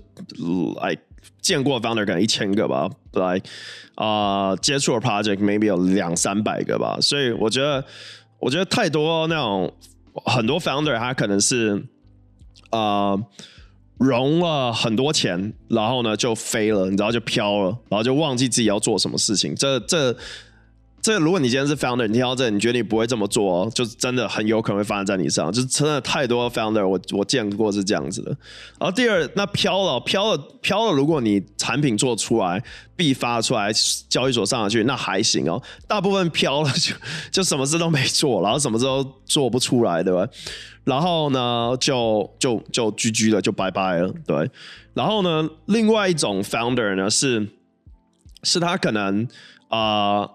[0.82, 1.02] like
[1.40, 3.48] 见过 founder 可能一千个吧，like
[3.94, 7.84] 啊、uh, 接触的 project maybe 有两三百个吧，所以我觉得
[8.40, 9.72] 我觉得太多那种
[10.26, 11.82] 很多 founder 他可能是
[12.73, 13.17] 啊
[13.97, 20.15] 融、了很多钱，然后呢就飞了，你知道就飘了，然后就忘记自己要做什么事情，这这。
[21.05, 25.51] 这如果你今天是 founder，你听到这，你觉得你不会这么做，哦，就真的很有可能会发生在你身上。
[25.51, 28.29] 就真的太多 founder，我我见过是这样子的。
[28.79, 32.63] 然后第二，那飘了飘了飘了，如果你产品做出来，
[32.95, 33.69] 币发出来，
[34.07, 35.61] 交易所上去，那还行哦。
[35.89, 36.95] 大部分飘了就
[37.29, 40.25] 就什么事都没做，然后什么事都做不出来，对吧？
[40.85, 44.49] 然后呢，就就就 GG 了，就拜拜了，对。
[44.93, 47.47] 然后呢，另外一种 founder 呢是
[48.43, 49.27] 是他可能
[49.69, 50.29] 啊。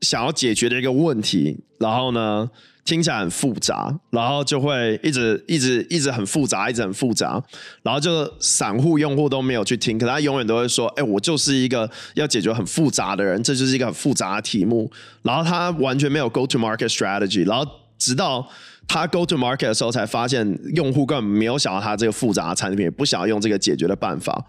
[0.00, 2.48] 想要解决的一个问题，然后呢，
[2.84, 7.42] 听起来很复杂，然后就会一直一直一直很复杂，一直很复杂，
[7.82, 14.88] 然后就散户用户都没有去听，可他永远都会说：“哎，我就是一个要解决很复杂的人，这就是一个很复杂的题目。”
[15.22, 18.48] 然后他完全没有 go to market strategy，然后直到
[18.88, 24.44] 他 go to market 的时候，才发现用户根本没有想到他这个复杂的产品，也不想要用这个解决的办法，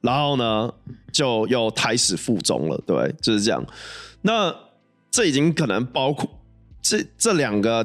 [0.00, 0.72] 然后呢，
[1.12, 2.82] 就又胎死腹中了。
[2.86, 3.62] 对，就是这样。
[4.22, 4.54] 那。
[5.12, 6.24] 这已经可能包括
[6.80, 7.84] 这这两个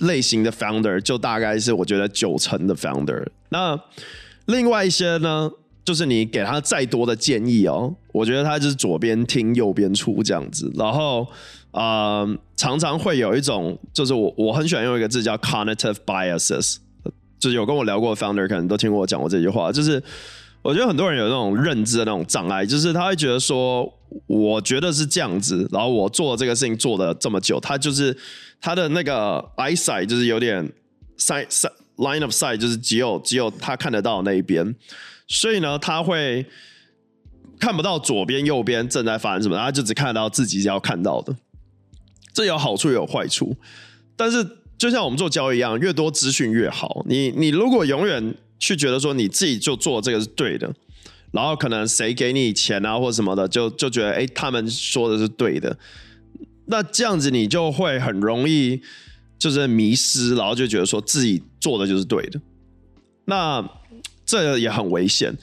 [0.00, 3.26] 类型的 founder，就大概是我觉得九成的 founder。
[3.48, 3.74] 那
[4.44, 5.50] 另外一些呢，
[5.82, 10.70] 就是你给他再多的建议哦，我觉得他就是左边听右边出这样子。
[10.74, 11.26] 然后、
[11.78, 16.78] 呃，常常会有一种，就是我我很喜欢用一个字叫 cognitive biases，
[17.38, 20.02] 就有跟我聊过 founder 可能都听过我讲过这句话，就是。
[20.60, 23.90] 我觉得很多人有那种认知的那种障碍，就是他会觉得说，
[24.26, 28.14] 我觉得是这样子，然后我做这个事情做了这么久，他就是
[28.60, 30.68] 他的那个 eyesight 就是有点
[31.16, 34.74] sight sight line of sight 就是只有只有他看得到那一边，
[35.28, 36.44] 所以呢，他会
[37.60, 41.34] 看不到左边右边正在发生什么，他就只看得到自己要看到的。
[42.38, 43.56] 这有好处也有坏处，
[44.14, 44.46] 但是
[44.78, 47.04] 就像我们做交易一样，越多资讯越好。
[47.08, 50.72] 你你如果永远去觉得说你自己就做这个是对的，
[51.32, 55.76] 然后可能谁给你钱啊或什么的，就就觉得哎他们说的是对的，
[56.66, 58.80] 那这样子你就会很容易
[59.36, 62.40] 就是迷失，然后就觉得说自己做的就是对的，
[63.24, 63.68] 那
[64.24, 65.36] 这也很危险，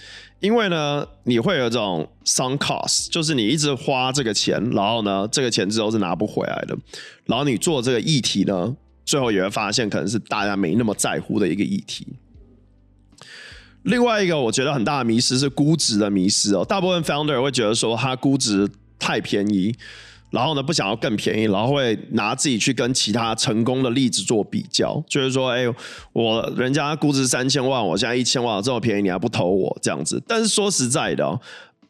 [0.45, 6.77] 因为呢你会有这种 sunk cost，就是你一直花这个钱，然后呢这个钱之后是拿不回来的，
[7.25, 12.05] 然后你做这个议题呢，最后也会发现可能是大家没那么在乎的一个议题。
[13.81, 19.75] 另外一个我觉得很大的迷失是估值的迷失哦，大部分 founder 会觉得说它估值太便宜，
[20.35, 25.63] 然后呢不想要更便宜，然后会拿自己去跟其他成功的例子做比较，就是说，哎，
[26.11, 30.21] 我人家估值三千万，我现在一千万这么便宜，你还不投我这样子？
[30.27, 31.39] 但是说实在的哦。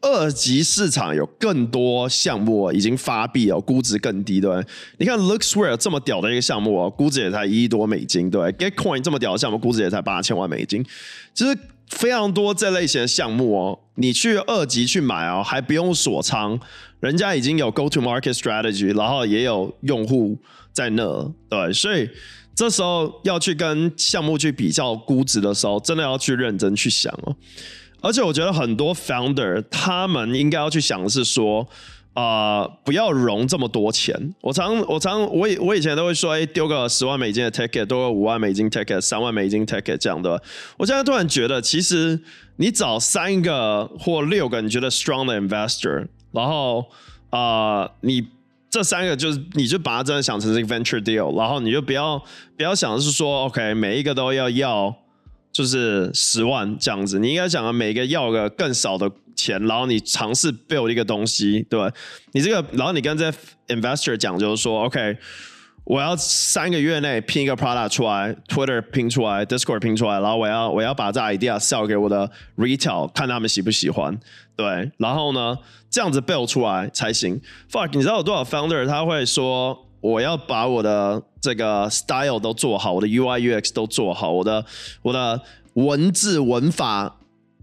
[0.02, 4.62] 二级市场有更多项目已经发币了，估值更低，对？
[4.98, 10.84] 你看 LooksRare 这么屌的一个项目哦，估值也才一亿多美金，对？Gitcoin 这么屌的项目，估值也才八千万美金，
[11.34, 16.60] 其实非常多这类型的项目哦，你去二级去买哦，还不用锁仓，
[17.00, 20.38] 人家已经有 Go to Market Strategy，然后也有用户
[20.72, 22.08] 在那，对，所以
[22.54, 27.36] 这时候要去跟项目去比较估值的时候，真的要去认真去想哦。
[28.00, 31.66] 而且我觉得很多 founder 他们应该要去想的是说，
[32.12, 34.34] 啊、不要融这么多钱。
[34.40, 40.40] 我常我常我以我以前都会说，哎，丢个十万美金的 ticket，丢个五万美金 ticket，三万美金 ticket 这样的。
[40.78, 42.18] 我现在突然觉得，其实
[42.56, 46.86] 你找三个或六个你觉得 strong 的 investor，然后
[47.30, 48.28] 啊、你
[48.70, 52.22] 这三个就是你就把它真的想成是 venture deal，然后你就不要
[52.56, 54.94] 不要想的是说，OK，每一个都要要。
[55.52, 61.90] 就是十万这样子，你应该讲每一个要个更少的钱，然后你尝试 build 一个东西，对？
[62.32, 63.32] 你这个，然后你跟这
[63.68, 65.16] investor 讲，就是说，OK，
[65.86, 74.18] 我要三个月内拼一个 product 出来，Twitter 拼出来，Discord 拼出来，然后我要我要把这 idea sell 给我的 retail，看他们喜不喜欢，
[74.56, 75.56] 对，然后呢，
[75.88, 77.40] 这样子 build 出来才行。
[77.70, 79.86] Fuck，你知道有多少 founder 他会说？
[80.02, 84.64] 我要把我的这个 style 都做好，我的 UI UX 都做好，我的
[85.02, 85.40] 我的
[85.72, 87.16] 文字文法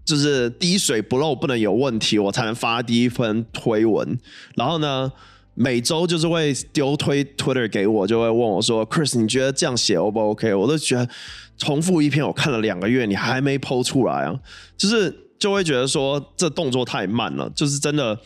[0.04, 4.18] 就是滴水不漏，不能有问题，我才能发第一份推文。
[4.56, 5.10] 然后呢，
[5.54, 11.08] 每周就是会丢推 Twitter 给我，就会问我说：“Chris，你觉得这样写 O 不 OK？” 我都觉得
[11.56, 14.34] 重复一篇我看了两个月，你还没 PO 出来啊，
[14.76, 18.18] 就是就会觉得说这动作太慢了，就是真的。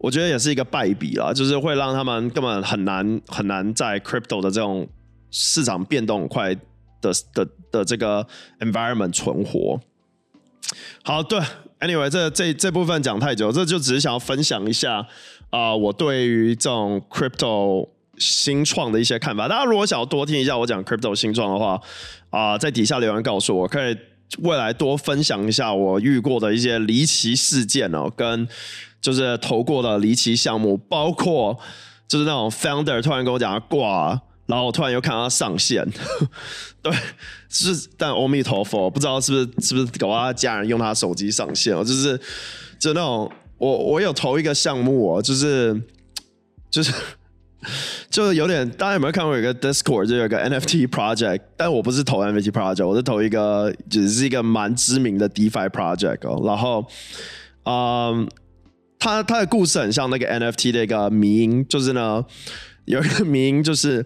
[0.00, 4.88] 我觉得也是一个败笔啦，就是会让他们根本很难很难在 crypto 的这种
[5.32, 6.54] 市场变动快
[7.00, 8.24] 的的的这个
[8.60, 9.80] environment 存活。
[11.02, 11.40] 好，对
[11.80, 15.04] ，anyway，这这这部分讲太久，这就只是想要分享一下
[15.50, 19.46] 啊、我对于这种 crypto 新创的一些看法。
[19.48, 21.80] 大家如果想要多听一下我讲 crypto 新创的话
[22.30, 23.96] 啊、在底下留言告诉我，可以
[24.40, 28.48] 未来多分享一下我遇过的一些离奇事件哦，跟。
[29.00, 31.56] 就是投过的离奇项目，包括
[32.08, 35.88] 就是那种 founder 突然跟我讲他挂，然后我突然又看他上线，
[36.82, 36.92] 对，
[37.48, 42.20] 是但阿弥陀佛，不知道是不是是不是搞到他家人用他手机上线哦，就是
[42.76, 45.78] 就那种我我有投一个项目哦，就是
[46.70, 46.92] 就是
[48.08, 56.86] 就是有点，大家有没有看过有个 Discord 就有个 NFT project，但我不是投 NFT project，我是投一个只是一个蛮知名的 DeFi project 哦，然后
[57.64, 58.28] 嗯。
[59.00, 62.24] 他他的故事很像那个 NFT 的一个迷因，就是呢，
[62.84, 64.04] 有一个迷因就是，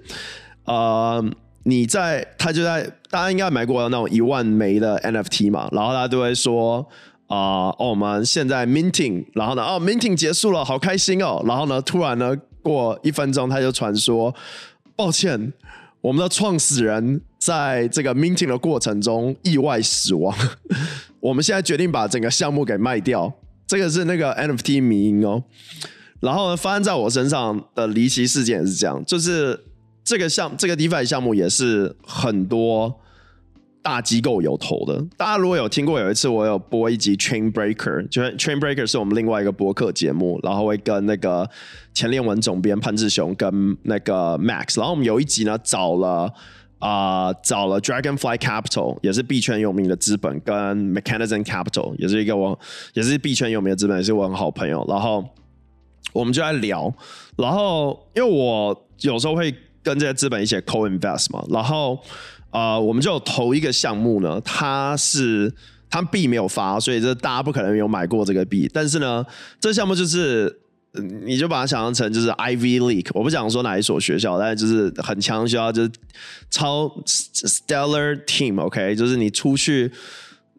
[0.67, 1.25] 呃，
[1.63, 6.87] 你在他就在大家应该买过那种一万枚的 NFT 嘛，然后他都会说
[7.35, 14.35] 啊、我们现在 minting，然后呢，哦，minting 结束了，好开心哦，然后呢，突然呢，过一分钟他就传说，
[14.95, 15.51] 抱歉，
[16.03, 20.37] 我们的创始人在这个 minting 的过程中意外死亡，
[21.21, 23.33] 我们现在决定把整个项目给卖掉。
[23.67, 25.43] 这个是那个 NFT 迷因哦，
[26.21, 29.59] 然后呢，发生在我身上的离奇事件也是这样，就是
[30.05, 33.01] 这个项这个 DeFi 项目也是很多
[33.83, 35.05] 大机构有投的。
[35.17, 41.49] 大家如果有听过，有一次我有播一集 Chain Breaker，就是 Chain Breaker 是我们另外一个播客节目，然后会跟那个
[41.93, 46.33] 前链文总编潘志雄跟那个 Max，然后我们有一集呢找了。
[46.85, 52.59] 啊、找了 Dragonfly Capital，也是币圈有名的资本，跟 Mechanism Capital，也是一个我，
[52.95, 54.85] 也是币圈有名的资本，也是我很好朋友。
[54.89, 55.25] 然后
[56.13, 56.93] 我们就在聊，
[57.37, 61.97] 然后因为我有时候会跟这些资本一起 co-invest 嘛，然后、
[62.53, 65.53] 啊，我们就投一个项目呢，它是
[65.91, 69.27] 它币没有发，所以这大家不可能有买过这个币，但是呢，
[69.59, 70.61] 这项目就是。
[71.25, 75.91] 你就把它想象成就是 Ivy League，我不想说哪一所学校，但是就是很强的学校，就是
[76.51, 79.91] 超 stellar team，OK，就是你出去，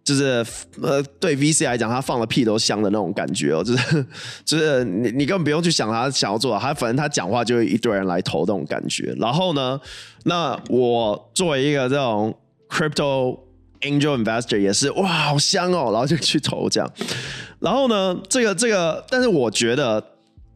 [0.03, 0.45] 就是
[0.81, 4.05] 呃，对 VC 来讲，他放了屁都香的那种感觉哦，就是
[4.43, 9.15] 就是你你根本不用去想他想要做，他反正他讲话就会一堆人来投那种感觉。
[9.17, 9.79] 然后呢，
[10.25, 12.37] 那我作为一个这种
[12.69, 13.39] crypto
[13.81, 16.93] angel investor 也是哇，好香哦，然后就去投这样。
[17.59, 20.03] 然后呢，这个这个，但是我觉得。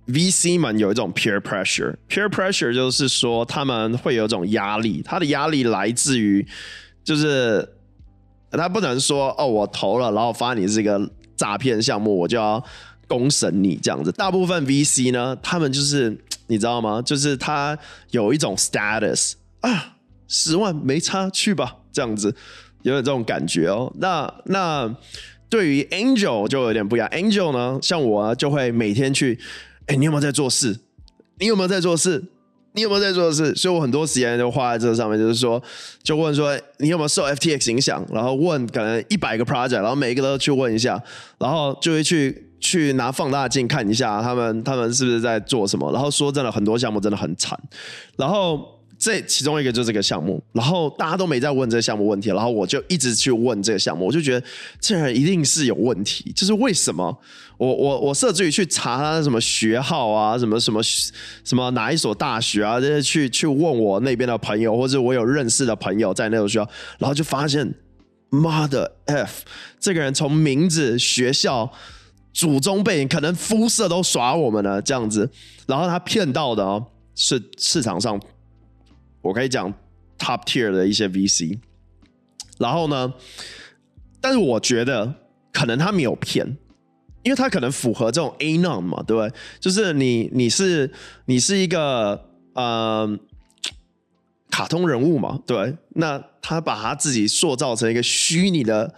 [0.09, 6.47] VC 们有一种 peer pressure，peer pressure 就是说他们会有一种压力，他的压力来自于，
[7.03, 7.67] 就是
[8.51, 12.63] 他不能说哦，我投了，然后发你是一个诈骗项目，我就要
[13.07, 14.11] 公审你这样子。
[14.11, 16.17] 大部分 VC 呢，他们就是
[16.47, 17.01] 你知道吗？
[17.01, 17.77] 就是他
[18.11, 19.95] 有一种 status 啊，
[20.27, 22.35] 十万没差，去吧，这样子
[22.83, 23.91] 有点这种感觉哦。
[23.99, 24.95] 那那
[25.49, 29.39] 对于 Angel 就有点不一样，Angel 呢，像我啊，就会每天去，
[29.87, 30.79] 哎，你有没有在做事？
[31.39, 32.25] 你有没有在做事？
[32.78, 33.55] 你有没有在做的事？
[33.55, 35.61] 所以我很多时间就花在这上面，就是说，
[36.03, 41.01] 就问说你有没有受 FTX 影响，然后问可能一百个 project，然后每一个都去问一下，
[41.39, 45.91] 然后就会去去拿放大镜看一下他们他们是不是在做什么。
[45.91, 47.59] 然后说真的，很多项目真的很惨，
[48.15, 48.76] 然后。
[48.97, 54.45] 这其中一个就是这个项目，然后大家都没在问这个项目问题，然后我就一直去问这个项目，我就觉得
[54.79, 57.15] 这人一定是有问题，就是为什么？
[57.57, 67.71] 我我我甚至于去查他什么学号啊，什么什么什么哪一所大学啊，这些去去问我那边的朋友，或者我有认识的朋友在那所学校，然后就发现，
[68.29, 69.43] 妈的 F，
[69.79, 71.71] 这个人从名字、学校、
[72.33, 75.29] 祖宗辈，可能肤色都耍我们了这样子，
[75.67, 76.83] 然后他骗到的哦，
[77.13, 78.19] 是市场上。
[79.28, 79.73] 我可以讲
[80.17, 81.59] top tier 的一些 VC，
[82.57, 83.13] 然后呢，
[84.21, 85.13] 但是我觉得
[85.51, 86.57] 可能他没有骗，
[87.23, 89.32] 因为他可能符合这种 anon 嘛，对不对？
[89.59, 90.91] 就是你你是
[91.25, 93.19] 你是一个呃
[94.49, 98.95] 卡通人物嘛，对，那他把他自己塑造成一个虚拟的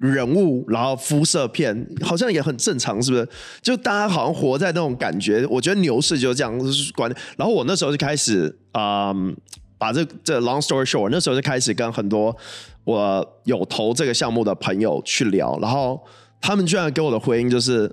[0.00, 3.28] 人物，然后肤色片，好像也很正常，是不是？
[3.62, 5.46] 就大家好像活在那种感觉。
[5.46, 7.22] 我觉得牛市就是这样是观念。
[7.36, 9.36] 然后我那时候就开始、嗯，
[9.78, 12.36] 把这这 long story short，那时候就开始跟很多
[12.84, 16.02] 我有投这个项目的朋友去聊，然后
[16.40, 17.86] 他们居然给我的回应就是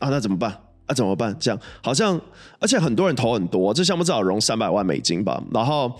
[0.00, 0.50] 啊，那怎么办？
[0.86, 1.34] 啊，怎么办？
[1.40, 2.20] 这样好像，
[2.58, 5.42] 而且很多人投很多，这项目至少融三百万美金吧。
[5.52, 5.90] 然后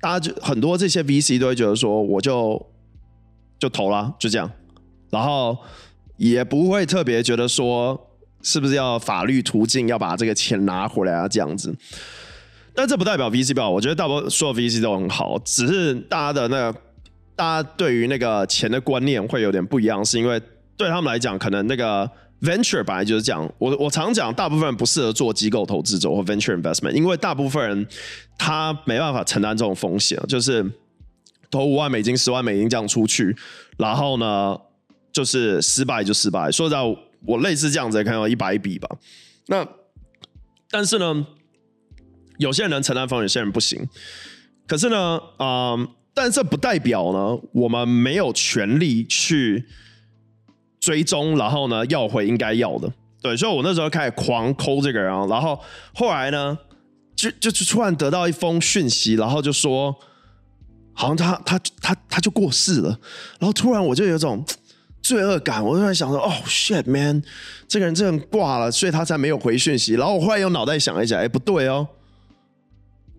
[0.00, 2.64] 大家就很多这些 VC 都会觉得说，我就
[3.62, 4.50] 就投了，就这样。
[5.08, 5.56] 然后
[6.16, 7.96] 也不会特别觉得说
[8.42, 11.72] 是不是要法律途径要把这个钱拿回来啊这样子，
[12.74, 16.78] 但这不代表 VC 不好，我觉得大部分所有 VC 都很好，只是大家的那个
[17.36, 20.42] 大家对于那个钱的观念会有点不一样，是因为
[20.76, 22.10] 对他们来讲，可能那个
[22.40, 23.48] venture 本来就是这样。
[23.58, 27.86] 我我常讲，大部分人不适合做机构投资者或 venture investment，因为大部分人
[28.36, 30.68] 他没办法承担这种风险，就是
[31.52, 33.36] 投五万美金、十万美金这样出去，
[33.76, 34.58] 然后呢？
[35.12, 36.78] 就是失败就失败，说实在，
[37.26, 38.88] 我类似这样子，可能一百笔吧。
[39.48, 39.68] 那
[40.70, 41.26] 但是呢，
[42.38, 43.86] 有些人能承担风险，有些人不行。
[44.66, 45.76] 可是呢，啊、
[46.14, 49.66] 但这不代表呢，我们没有权利去
[50.80, 52.90] 追踪，然后呢，要回应该要的。
[53.20, 55.60] 对，所以我那时候开始狂抠这个人，然后
[55.92, 56.56] 后来呢，
[57.14, 59.94] 就就就突然得到一封讯息，然后就说，
[60.92, 62.98] 好像他他他他就过世了，
[63.38, 64.44] 然后突然我就有种。
[65.02, 67.20] 罪恶感，我就在想说，哦，shit man，
[67.66, 69.94] 这个人真的挂了，所以他才没有回讯息。
[69.94, 71.88] 然后我后来用脑袋想一下，哎，不对哦，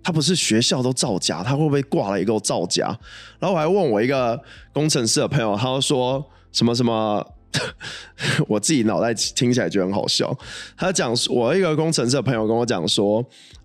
[0.01, 2.97] 他不是学校都造假，他会不会挂了也给我造假？
[3.37, 7.21] 然后我还问我一个工程师的朋友，他就说什么什么，
[8.47, 10.33] 我自己脑袋听起来就很好笑。
[10.77, 13.21] 他讲我一个工程师的朋友跟我讲说，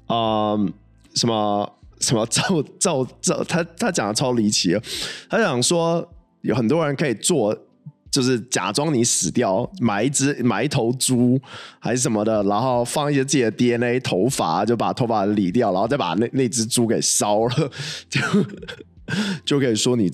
[0.08, 0.72] 嗯，
[1.14, 2.42] 什么什么造
[2.78, 4.76] 造造，他他讲的超离奇，
[5.28, 6.06] 他讲说
[6.42, 7.56] 有很多人可以做。
[8.10, 11.38] 就是假装你死掉，买一只买一头猪
[11.78, 17.70] 还是什么的，然后放一些自己的 DNA 头发，就把头发理掉，然后再把那那只猪给烧了，
[18.08, 18.20] 就
[19.44, 20.10] 就可以说你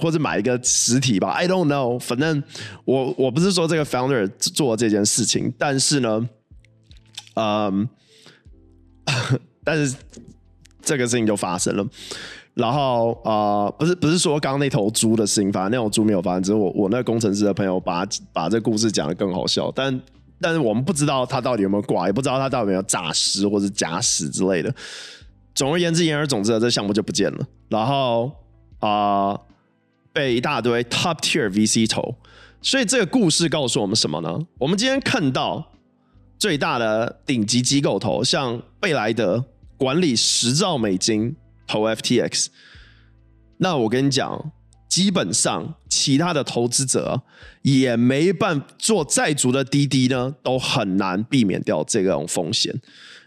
[0.00, 1.28] 或者买一个实体吧。
[1.28, 2.42] I don't know，反正
[2.84, 6.28] 我我不是说这个 founder 做这件事情，但是呢，
[7.34, 7.88] 嗯，
[9.62, 9.94] 但是
[10.86, 11.84] 这个事情就发生了。
[12.54, 20.00] 然后啊、不是不是说刚刚那头猪的事情，反正那头猪没有发生，只是我我那个工程师的朋友把把这故事讲得更好笑，但
[20.40, 24.74] 但是我们不知道他到底有没有挂，也不知道他到底有没有诈尸或者假死之类的。
[25.54, 27.46] 总而言之，言而总之，这项目就不见了。
[27.68, 28.32] 然后
[28.78, 29.38] 啊、
[30.12, 32.14] 被一大堆 top tier VC 投。
[32.62, 34.38] 所以这个故事告诉我们什么呢？
[34.58, 35.72] 我们今天看到
[36.38, 39.44] 最大的顶级机构投，像贝莱德
[39.76, 41.36] 管理十兆美金。
[41.68, 42.46] 投 FTX，
[43.56, 44.52] 那我跟你讲，
[44.88, 47.24] 基本上其他的投资者
[47.62, 52.72] 也没办做再足的滴滴呢，都很难避免掉这种风险，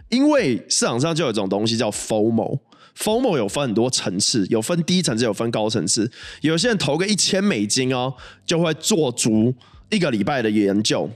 [0.07, 6.09] 因为市场上就有一种东西叫 FOMO，FOMO 有分很多层次，有分低层次，有分高层次。
[6.39, 8.13] 有些人投个一千美金哦，
[8.45, 9.53] 就会做足
[9.89, 11.09] 一个礼拜的研究；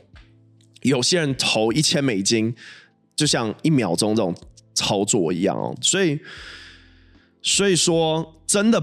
[0.81, 2.53] 有些人投一千美金，
[3.15, 4.35] 就像一秒钟这种
[4.73, 6.19] 操作一样哦，所以。
[7.45, 8.81] 所以说，真的，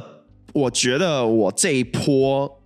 [0.53, 2.61] 我觉得我这一波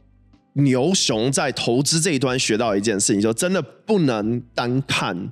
[0.54, 5.30] 牛熊在投资这一端学到一件事情，就真的不能单看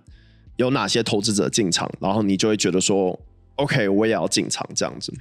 [0.54, 3.18] 有哪些投资者进场，然后你就会觉得说
[3.56, 5.12] ，OK，我也要进场这样子。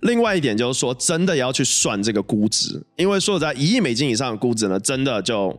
[0.00, 5.56] 另外一点就是说，真的要去算这个估值，因为说在，一亿美金以上的估值呢，真的就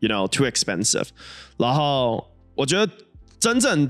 [0.00, 1.06] ，you know too expensive。
[1.56, 2.92] 然后我觉得
[3.38, 3.88] 真正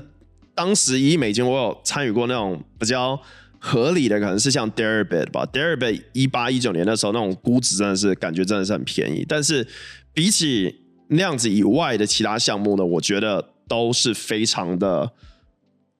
[0.61, 3.19] 当时一亿美金，我有参与过那种比较
[3.57, 9.67] 合理的，可能是像 d e r b i t 吧 d e r b i t 一八一九年的时候那种估值真的是感觉真的是很便宜，但是
[10.13, 10.75] 比起
[11.07, 15.11] 那样子以外的其他项目呢，我觉得都是非常的，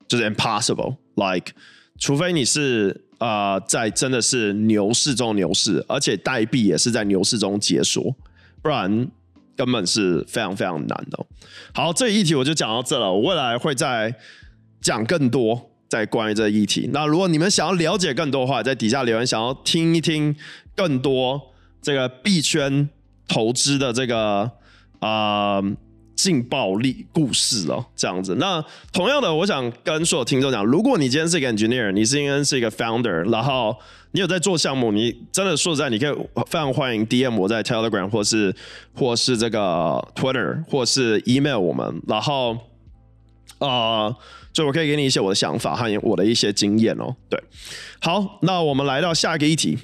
[0.08, 1.54] 就是 impossible，like
[1.98, 3.06] 除非你是。
[3.22, 8.16] 啊、在真的是牛市中牛市，而且代币也是在牛市中解锁，
[8.64, 9.08] 不然
[9.56, 11.24] 根本是非常非常难的。
[11.72, 14.16] 好，这一题我就讲到这了，我未来会在
[14.82, 16.90] 讲更多在关于这个议题。
[16.92, 20.36] 那如果你们想要了解更多的话，在底下留言，想要听一听
[20.76, 21.42] 更多
[21.82, 22.90] 这个币圈
[23.28, 24.52] 投资的这个
[25.00, 25.56] 啊。
[25.58, 25.64] 呃
[26.14, 28.36] 劲爆力故事哦，这样子。
[28.36, 28.64] 那
[28.94, 33.76] 同样的，我想跟所有听众讲，如果你今天是一个 engineer，你是应该是一个 founder，然后
[34.12, 36.14] 你有在做项目，你真的说实在，你可以
[36.46, 38.56] 非常欢迎 DM 我在 Telegram 或是
[38.94, 42.56] 或是这个 Twitter 或是 email 我们，然后
[43.58, 44.16] 呃，
[44.54, 47.16] 就我可以给你一些我的想法和我的一些经验哦。
[47.30, 47.42] 对，
[48.02, 49.78] 好，那我们来到下一个议题。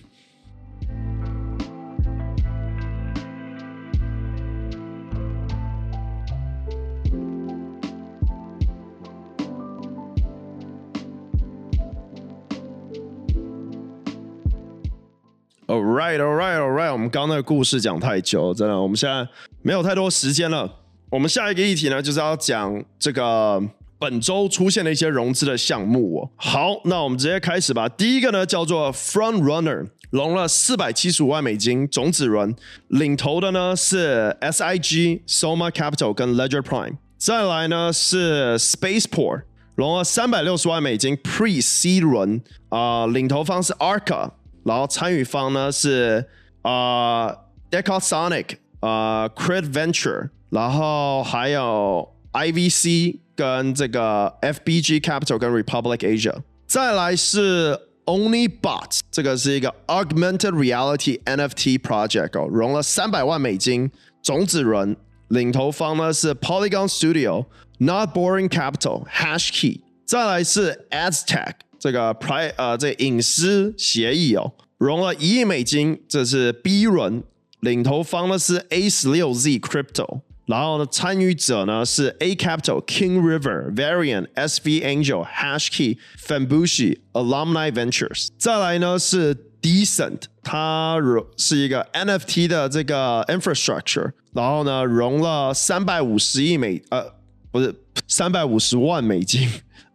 [15.70, 16.92] All right, all right, all right。
[16.94, 19.28] 我们刚刚那个故事讲太久，真的，我们现在
[19.62, 20.70] 没有太多时间了。
[21.10, 23.62] 我们下一个议题呢，就是要讲这个
[24.00, 26.30] 本周出现的一些融资的项目哦。
[26.36, 27.90] 好，那我们直接开始吧。
[27.90, 32.56] 第一个呢，叫做 Front Runner，融了四百七十五万美金种子轮，
[32.88, 36.98] 领头的呢是 SIG、Soma Capital 跟 Ledger Prime。
[37.18, 39.44] 再来呢是 Spaceport，
[39.76, 44.32] 融了三百六十万美金，Pre C 轮，啊、领头方是 Arca。
[44.64, 46.26] 然后参与方呢是
[46.62, 47.34] 啊、
[47.72, 52.08] Decosonic 啊、呃、Crit Venture，然后还有
[52.38, 56.36] IVC 跟这个 FBG Capital 跟 Republic Asia。
[56.68, 57.76] 再来是
[58.06, 63.90] OnlyBot，这个是一个 Augmented Reality NFT Project 哦，融了三百万美金
[64.22, 64.96] 种子轮，
[65.30, 67.46] 领头方呢是 Polygon Studio、
[67.80, 69.82] Not Boring Capital、Hashkey。
[70.06, 71.54] 再来是 Aztec。
[71.80, 77.24] 这个 pri 呃，这、隐私协议哦，融了一亿美金，这是 B 轮，
[77.62, 90.98] 领头方呢是 A 十六 Z Crypto，然后呢参与者呢是 A Capital、King River、Variant、SV Angel、Hashkey、Fenbushi、Alumni Ventures，再来呢是 Decent，它
[91.38, 97.14] 是一个 NFT 的这个 infrastructure，然后呢融了三百五十亿美呃
[97.52, 97.76] 不是
[98.08, 99.48] 三百五十万美金。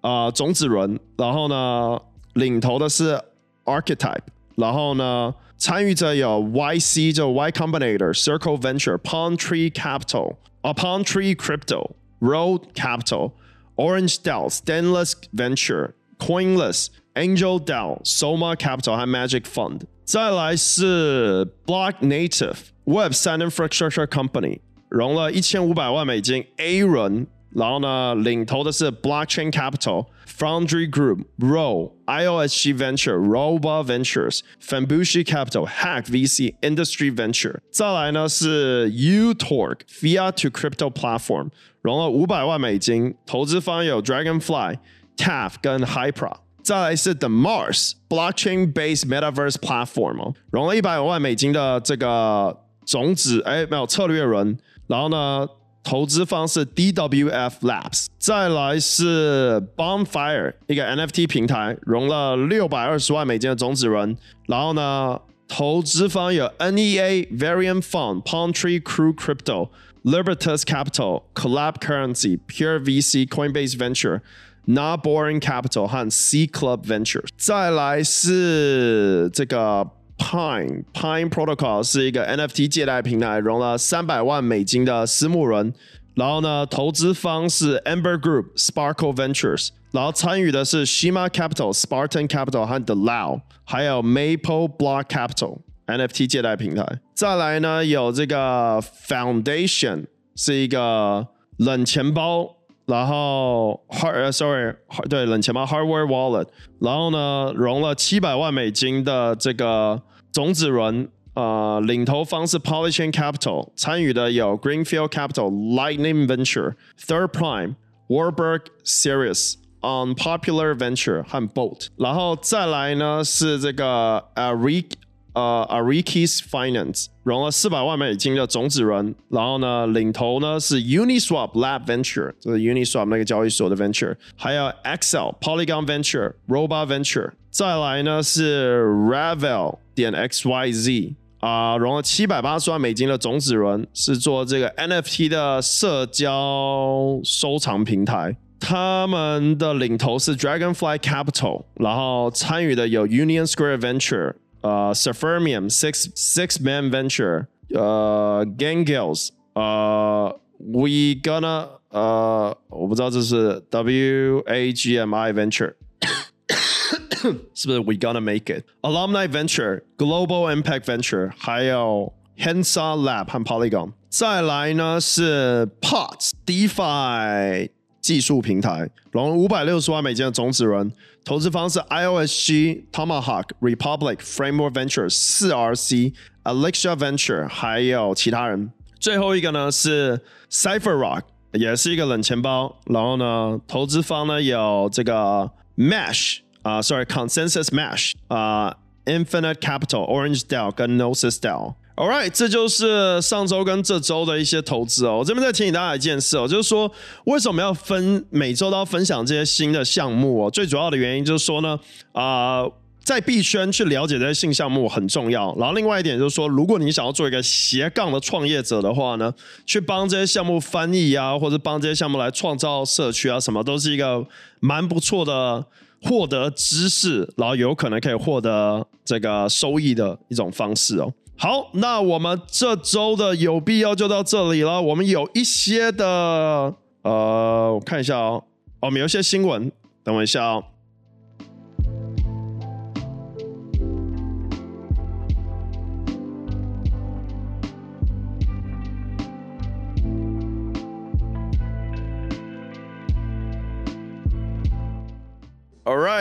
[0.02, 1.96] 啊、种子轮，然后呢，
[2.32, 3.16] 领头的是
[3.64, 4.24] Archetype，
[4.56, 18.97] 然后呢，参与者有 YC 就 Y Combinator、Circle Venture、Palm Tree Capital、啊 Palm Tree Crypto、Road Capital、Orange DAO、Stainless Venture、Coinless、Angel DAO、Soma Capital
[18.97, 19.81] 和 Magic Fund。
[20.03, 24.59] 再来是 Block Native Web 三 Infrastructure Company，
[24.89, 27.27] 融了一千五百万美金 A 轮。
[27.51, 37.59] 然后呢，领头的是 Blockchain Capital、 Foundry Group、Roll、IOSG Venture、Robo Ventures、Fenbushi Capital、Hack VC、Industry Venture。
[37.71, 41.49] 再来呢是 uTorque Fiat to Crypto Platform，
[41.81, 46.37] 融了五百万美金，投资方有 Dragonfly、TAF 跟 Hypera。
[46.61, 54.57] 再来是 The Mars Blockchain Based Metaverse Platform 哦，融了一百万美金的这个种子，哎，没有策略轮。
[54.87, 55.47] 然后呢，
[55.83, 64.17] 投资方是 DWF Labs，再来是 Bonfire 一个 NFT 平台，融了六百二十万美金的种子轮。
[64.47, 76.83] 然后呢，投资方有 NEA Variant Fund、Palm Tree Crew Crypto、Libertas Capital、Collab Currency、Pure VC、Coinbase Venture、Not Boring Capital 和 C Club
[76.83, 77.23] Venture。
[77.37, 79.91] 再来是这个。
[80.22, 85.74] Pine Pine Protocol 是一个 NFT 借贷平台，融了三百万美金的私募轮。
[86.14, 96.86] 然后呢，投资方是 Amber Group、Sparkle Ventures，然后参与的是 Shima Capital、Spartan Capital 和 The Lao，还有 Maple Block Capital NFT 借贷平台。
[97.14, 100.06] 再来呢，有这个 Foundation
[100.36, 102.56] 是一个冷钱包。
[102.84, 104.74] 然后，hard，sorry，
[105.08, 106.48] 对，冷钱包 hardware wallet，
[106.80, 117.75] 然后呢，融了七百万美金的这个种子轮，呃，领头方是 Polychain Capital，参与的有 Greenfield Capital、Lightning Venture、Third Prime、
[118.07, 124.91] Warburg Series、Unpopular Venture 和 Bolt，然后再来呢是这个 Arik
[125.33, 139.78] 呃 Arikis Finance 融了四百万美金的种子轮，然后呢领头呢是 Uniswap Lab Venture，就是 Uniswap 那个交易所的 Venture，还有 Accel Polygon Venture、Roba Venture，再来呢是 Ravel
[139.94, 141.14] 点 XYZ。
[141.40, 148.36] 啊，融了七百八十万美金的种子轮，是做这个 NFT 的社交收藏平台。
[148.60, 164.73] 他们的领头是 Dragonfly Capital，然后参与的有 Union Square Venture、呃 Sefermium Six Six Man Venture、呃 Gangales、呃 We Gonna，呃我不知道这是 W A
[164.73, 165.73] G M I Venture。
[167.53, 168.63] 是不是 We gonna make it?
[168.81, 173.93] Alumni Venture, Global Impact Venture，还有 Hensa Lab 和 Polygon。
[174.07, 177.69] 再来呢是 Pots DeFi
[177.99, 180.89] 技术平台，融五百六十万美金的种子轮，
[181.24, 186.14] 投资方是 IOSG、Tomahawk、Republic、Framework Ventures、四 RC、
[186.44, 188.72] Elixir Venture，还有其他人。
[188.98, 190.20] 最后一个呢是
[190.50, 192.76] Cipher Rock，也是一个冷钱包。
[192.86, 201.74] 然后呢，投资方呢有这个 Mesh 啊，Sorry Consensus Mesh 啊，Infinite Capital、Orange Dell 跟 Nosis Dell。
[202.02, 205.18] All right，这就是上周跟这周的一些投资哦。
[205.18, 206.90] 我这边再提醒大家一件事哦，就是说
[207.26, 210.50] 为什么要分每周都要分享这些新的项目哦？
[210.50, 211.78] 最主要的原因就是说呢，
[212.10, 212.64] 啊、
[213.04, 215.54] 在币圈去了解这些新项目很重要。
[215.56, 219.32] 然后另外一点就是说，如果你想要做一个斜杠的创业者的话呢，
[219.64, 224.26] 去帮这些项目翻译啊，或者帮这些项目来创造社区啊，什么都是一个
[224.58, 225.64] 蛮不错的。
[226.04, 231.12] 获得知识，然后有可能可以获得这个收益的一种方式哦。
[231.42, 234.80] 好，那我们这周的有必要就到这里了。
[234.80, 236.72] 我们有一些的，
[237.02, 238.44] 呃，我看一下哦，
[238.78, 239.72] 我们有一些新闻，
[240.04, 240.62] 等我一下哦。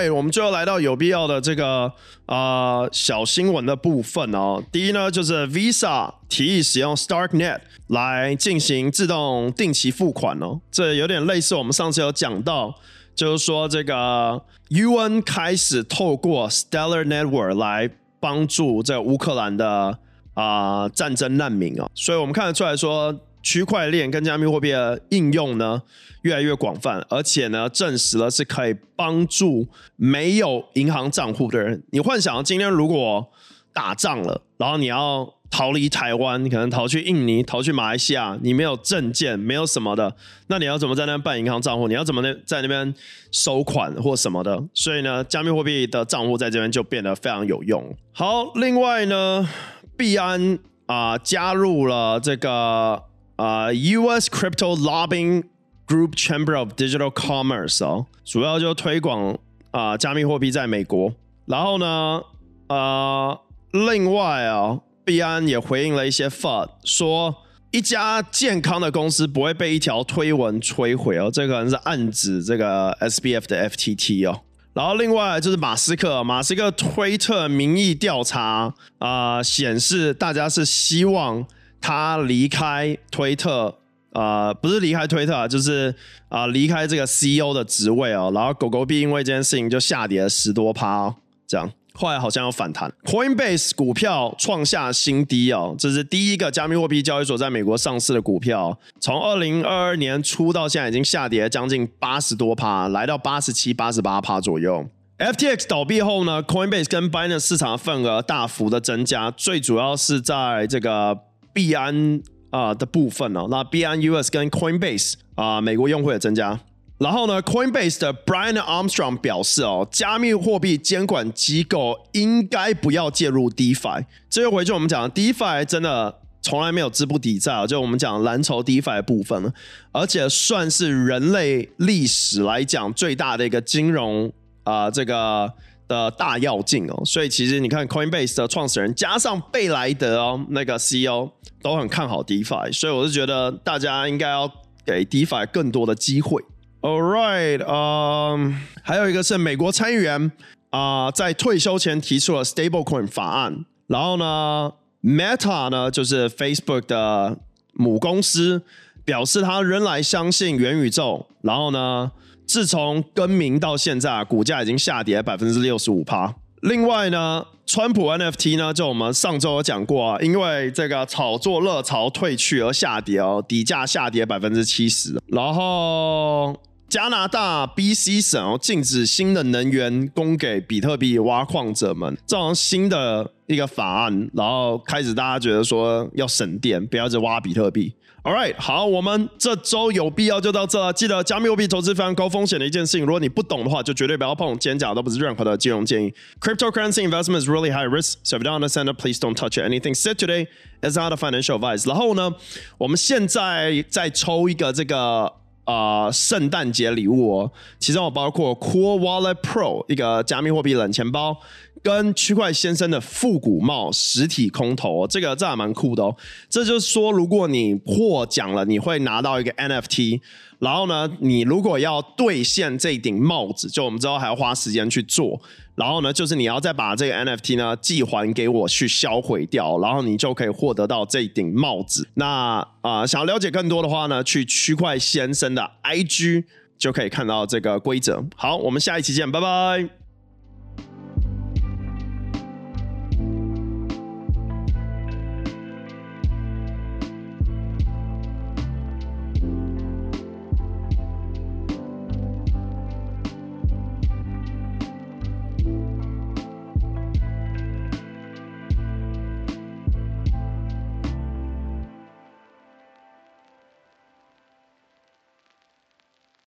[0.09, 1.91] 我们最后来到有必要的这个
[2.25, 4.63] 啊、小新闻的部分哦。
[4.71, 10.59] 第一呢，就是 Visa 提议使用 StarkNet 来进行自动定期付款哦。
[10.71, 12.73] 这有点类似我们上次有讲到，
[13.13, 17.89] 就是说这个 UN 开始透过 Stellar Network 来
[18.19, 19.97] 帮助这乌克兰的
[20.33, 21.89] 啊、战争难民哦。
[21.93, 23.19] 所以我们看得出来说。
[23.41, 25.81] 区块链跟加密货币的应用呢，
[26.21, 31.83] 越来越广泛，而且呢，证实了是可以帮助没有银行账户的人。
[31.91, 33.29] 你幻想今天如果
[33.73, 40.15] 打仗了，然后你要逃离台湾，你可能逃去印尼、逃去马来西亚，你没有证件，没有什么的，
[40.47, 41.87] 那你要怎么在那边办银行账户？
[41.87, 42.93] 你要怎么在那边
[43.31, 44.63] 收款或什么的？
[44.73, 47.95] 所以呢，加密货币的账户在这边就变得非常有用。
[48.13, 49.49] 好，另外呢，
[49.97, 53.10] 币安啊、加入了这个。
[53.41, 54.29] 啊、，U.S.
[54.29, 55.45] Crypto Lobbying
[55.87, 59.35] Group Chamber of Digital Commerce 哦，主要就推广
[59.71, 61.11] 啊、加密货币在美国。
[61.47, 62.21] 然后呢，
[62.67, 67.35] 呃、另外啊，币安也回应了一些 FUD，说
[67.71, 74.41] 一家健康的公司不会被一条推文摧毁哦，这可能是暗指这个 SBF 的 FTT 哦。
[74.73, 81.43] 然后另外就是马斯克，马斯克推特民意调查啊显示大家是希望。
[81.81, 83.75] 他离开推特，
[84.11, 85.93] 呃，不是离开推特啊，就是
[86.29, 88.31] 啊，呃，离开这个 CEO 的职位哦。
[88.33, 91.15] 然后狗狗币因为这件事情就下跌了十多趴哦，
[91.47, 92.93] 这样后来好像有反弹。
[93.03, 104.87] Coinbase 股票创下新低哦，这是第一个加密货币交易所在美国上市的股票，从二零二二年初到现在已经下跌将近八十多趴，来到八十七、八十八趴左右。
[105.17, 111.17] FTX 倒闭后呢，Coinbase 跟 Binance 市场份额大幅的增加，最主要是在这个。
[111.53, 116.59] 币安啊的部分哦，那币安 US 跟 Coinbase 啊，美国用户也增加。
[116.97, 124.05] 然后呢，Coinbase 的 Brian Armstrong 表示哦，加密货币监管机构应该不要介入 DeFi。
[124.29, 129.51] 这又回去我们讲，DeFi 真的从来没有资不抵债啊，就我们讲蓝筹 DeFi 的部分，
[129.91, 134.31] 而且算是人类历史来讲最大的一个金融
[134.63, 135.51] 啊、这个。
[135.87, 141.29] 的大跃进哦，所以其实你看 Coinbase 的创始人加上贝莱德哦，那个 CEO
[141.61, 144.51] 都很看好 DeFi，所以我是觉得大家应该要
[144.85, 146.41] 给 DeFi 更多的机会。
[146.81, 150.31] All right，嗯、还有一个是美国参议员
[150.71, 154.71] 啊、在退休前提出了 Stablecoin 法案，然后呢
[155.03, 157.37] ，Meta 呢就是 Facebook 的
[157.73, 158.63] 母公司，
[159.03, 161.27] 表示他仍然相信元宇宙。
[161.41, 162.11] 然后呢，
[162.47, 166.35] 自从更名到现在，股价已经下跌百分之六十五趴。
[166.61, 175.19] 另外呢，川普 NFT 呢，就我们上周有讲过啊，因为这个炒作热潮退去而下跌哦，底价下跌百分之七十。
[175.27, 176.55] 然后
[176.87, 187.95] 加拿大 BC 省，禁止新的能源供给比特币挖矿者们，这种新的一个法案，然后开始大家觉得说要省电，不要再挖比特币。
[188.23, 190.93] All right，好，我们这周有必要就到这了。
[190.93, 194.49] 记得加密货币投资非常高风险的一件事情，如果你不懂的话，就绝对不要碰。
[194.59, 196.13] 今天讲都不是任何的金融建议。
[196.39, 199.57] Cryptocurrency investment is really high risk, so if you don't understand it, please don't touch.
[199.57, 200.45] Anything said today
[200.83, 201.87] is not a financial advice.
[201.87, 202.35] 然后呢，
[202.77, 205.33] 我们现在再抽一个这个
[205.71, 211.37] 啊、呃、圣诞节礼物哦，其中我包括 Cool Wallet Pro 一个加密货币冷钱包。
[211.83, 216.15] 跟区块先生的复古帽实体空投，这个这还蛮酷的哦。
[216.47, 220.21] 这就是说，如果你获奖了，你会拿到一个 NFT。
[220.59, 225.41] 然后呢，你如果要兑现这顶帽子，就我们之后还要花时间去做。
[225.81, 232.07] 然后呢，就是你要再把这个 NFT 呢寄还给我去销毁掉，然后你就可以获得到这顶帽子。
[232.13, 236.43] 那啊、想要了解更多的话呢，去区块先生的 IG
[236.77, 238.23] 就可以看到这个规则。
[238.35, 240.00] 好，我们下一期见，拜拜。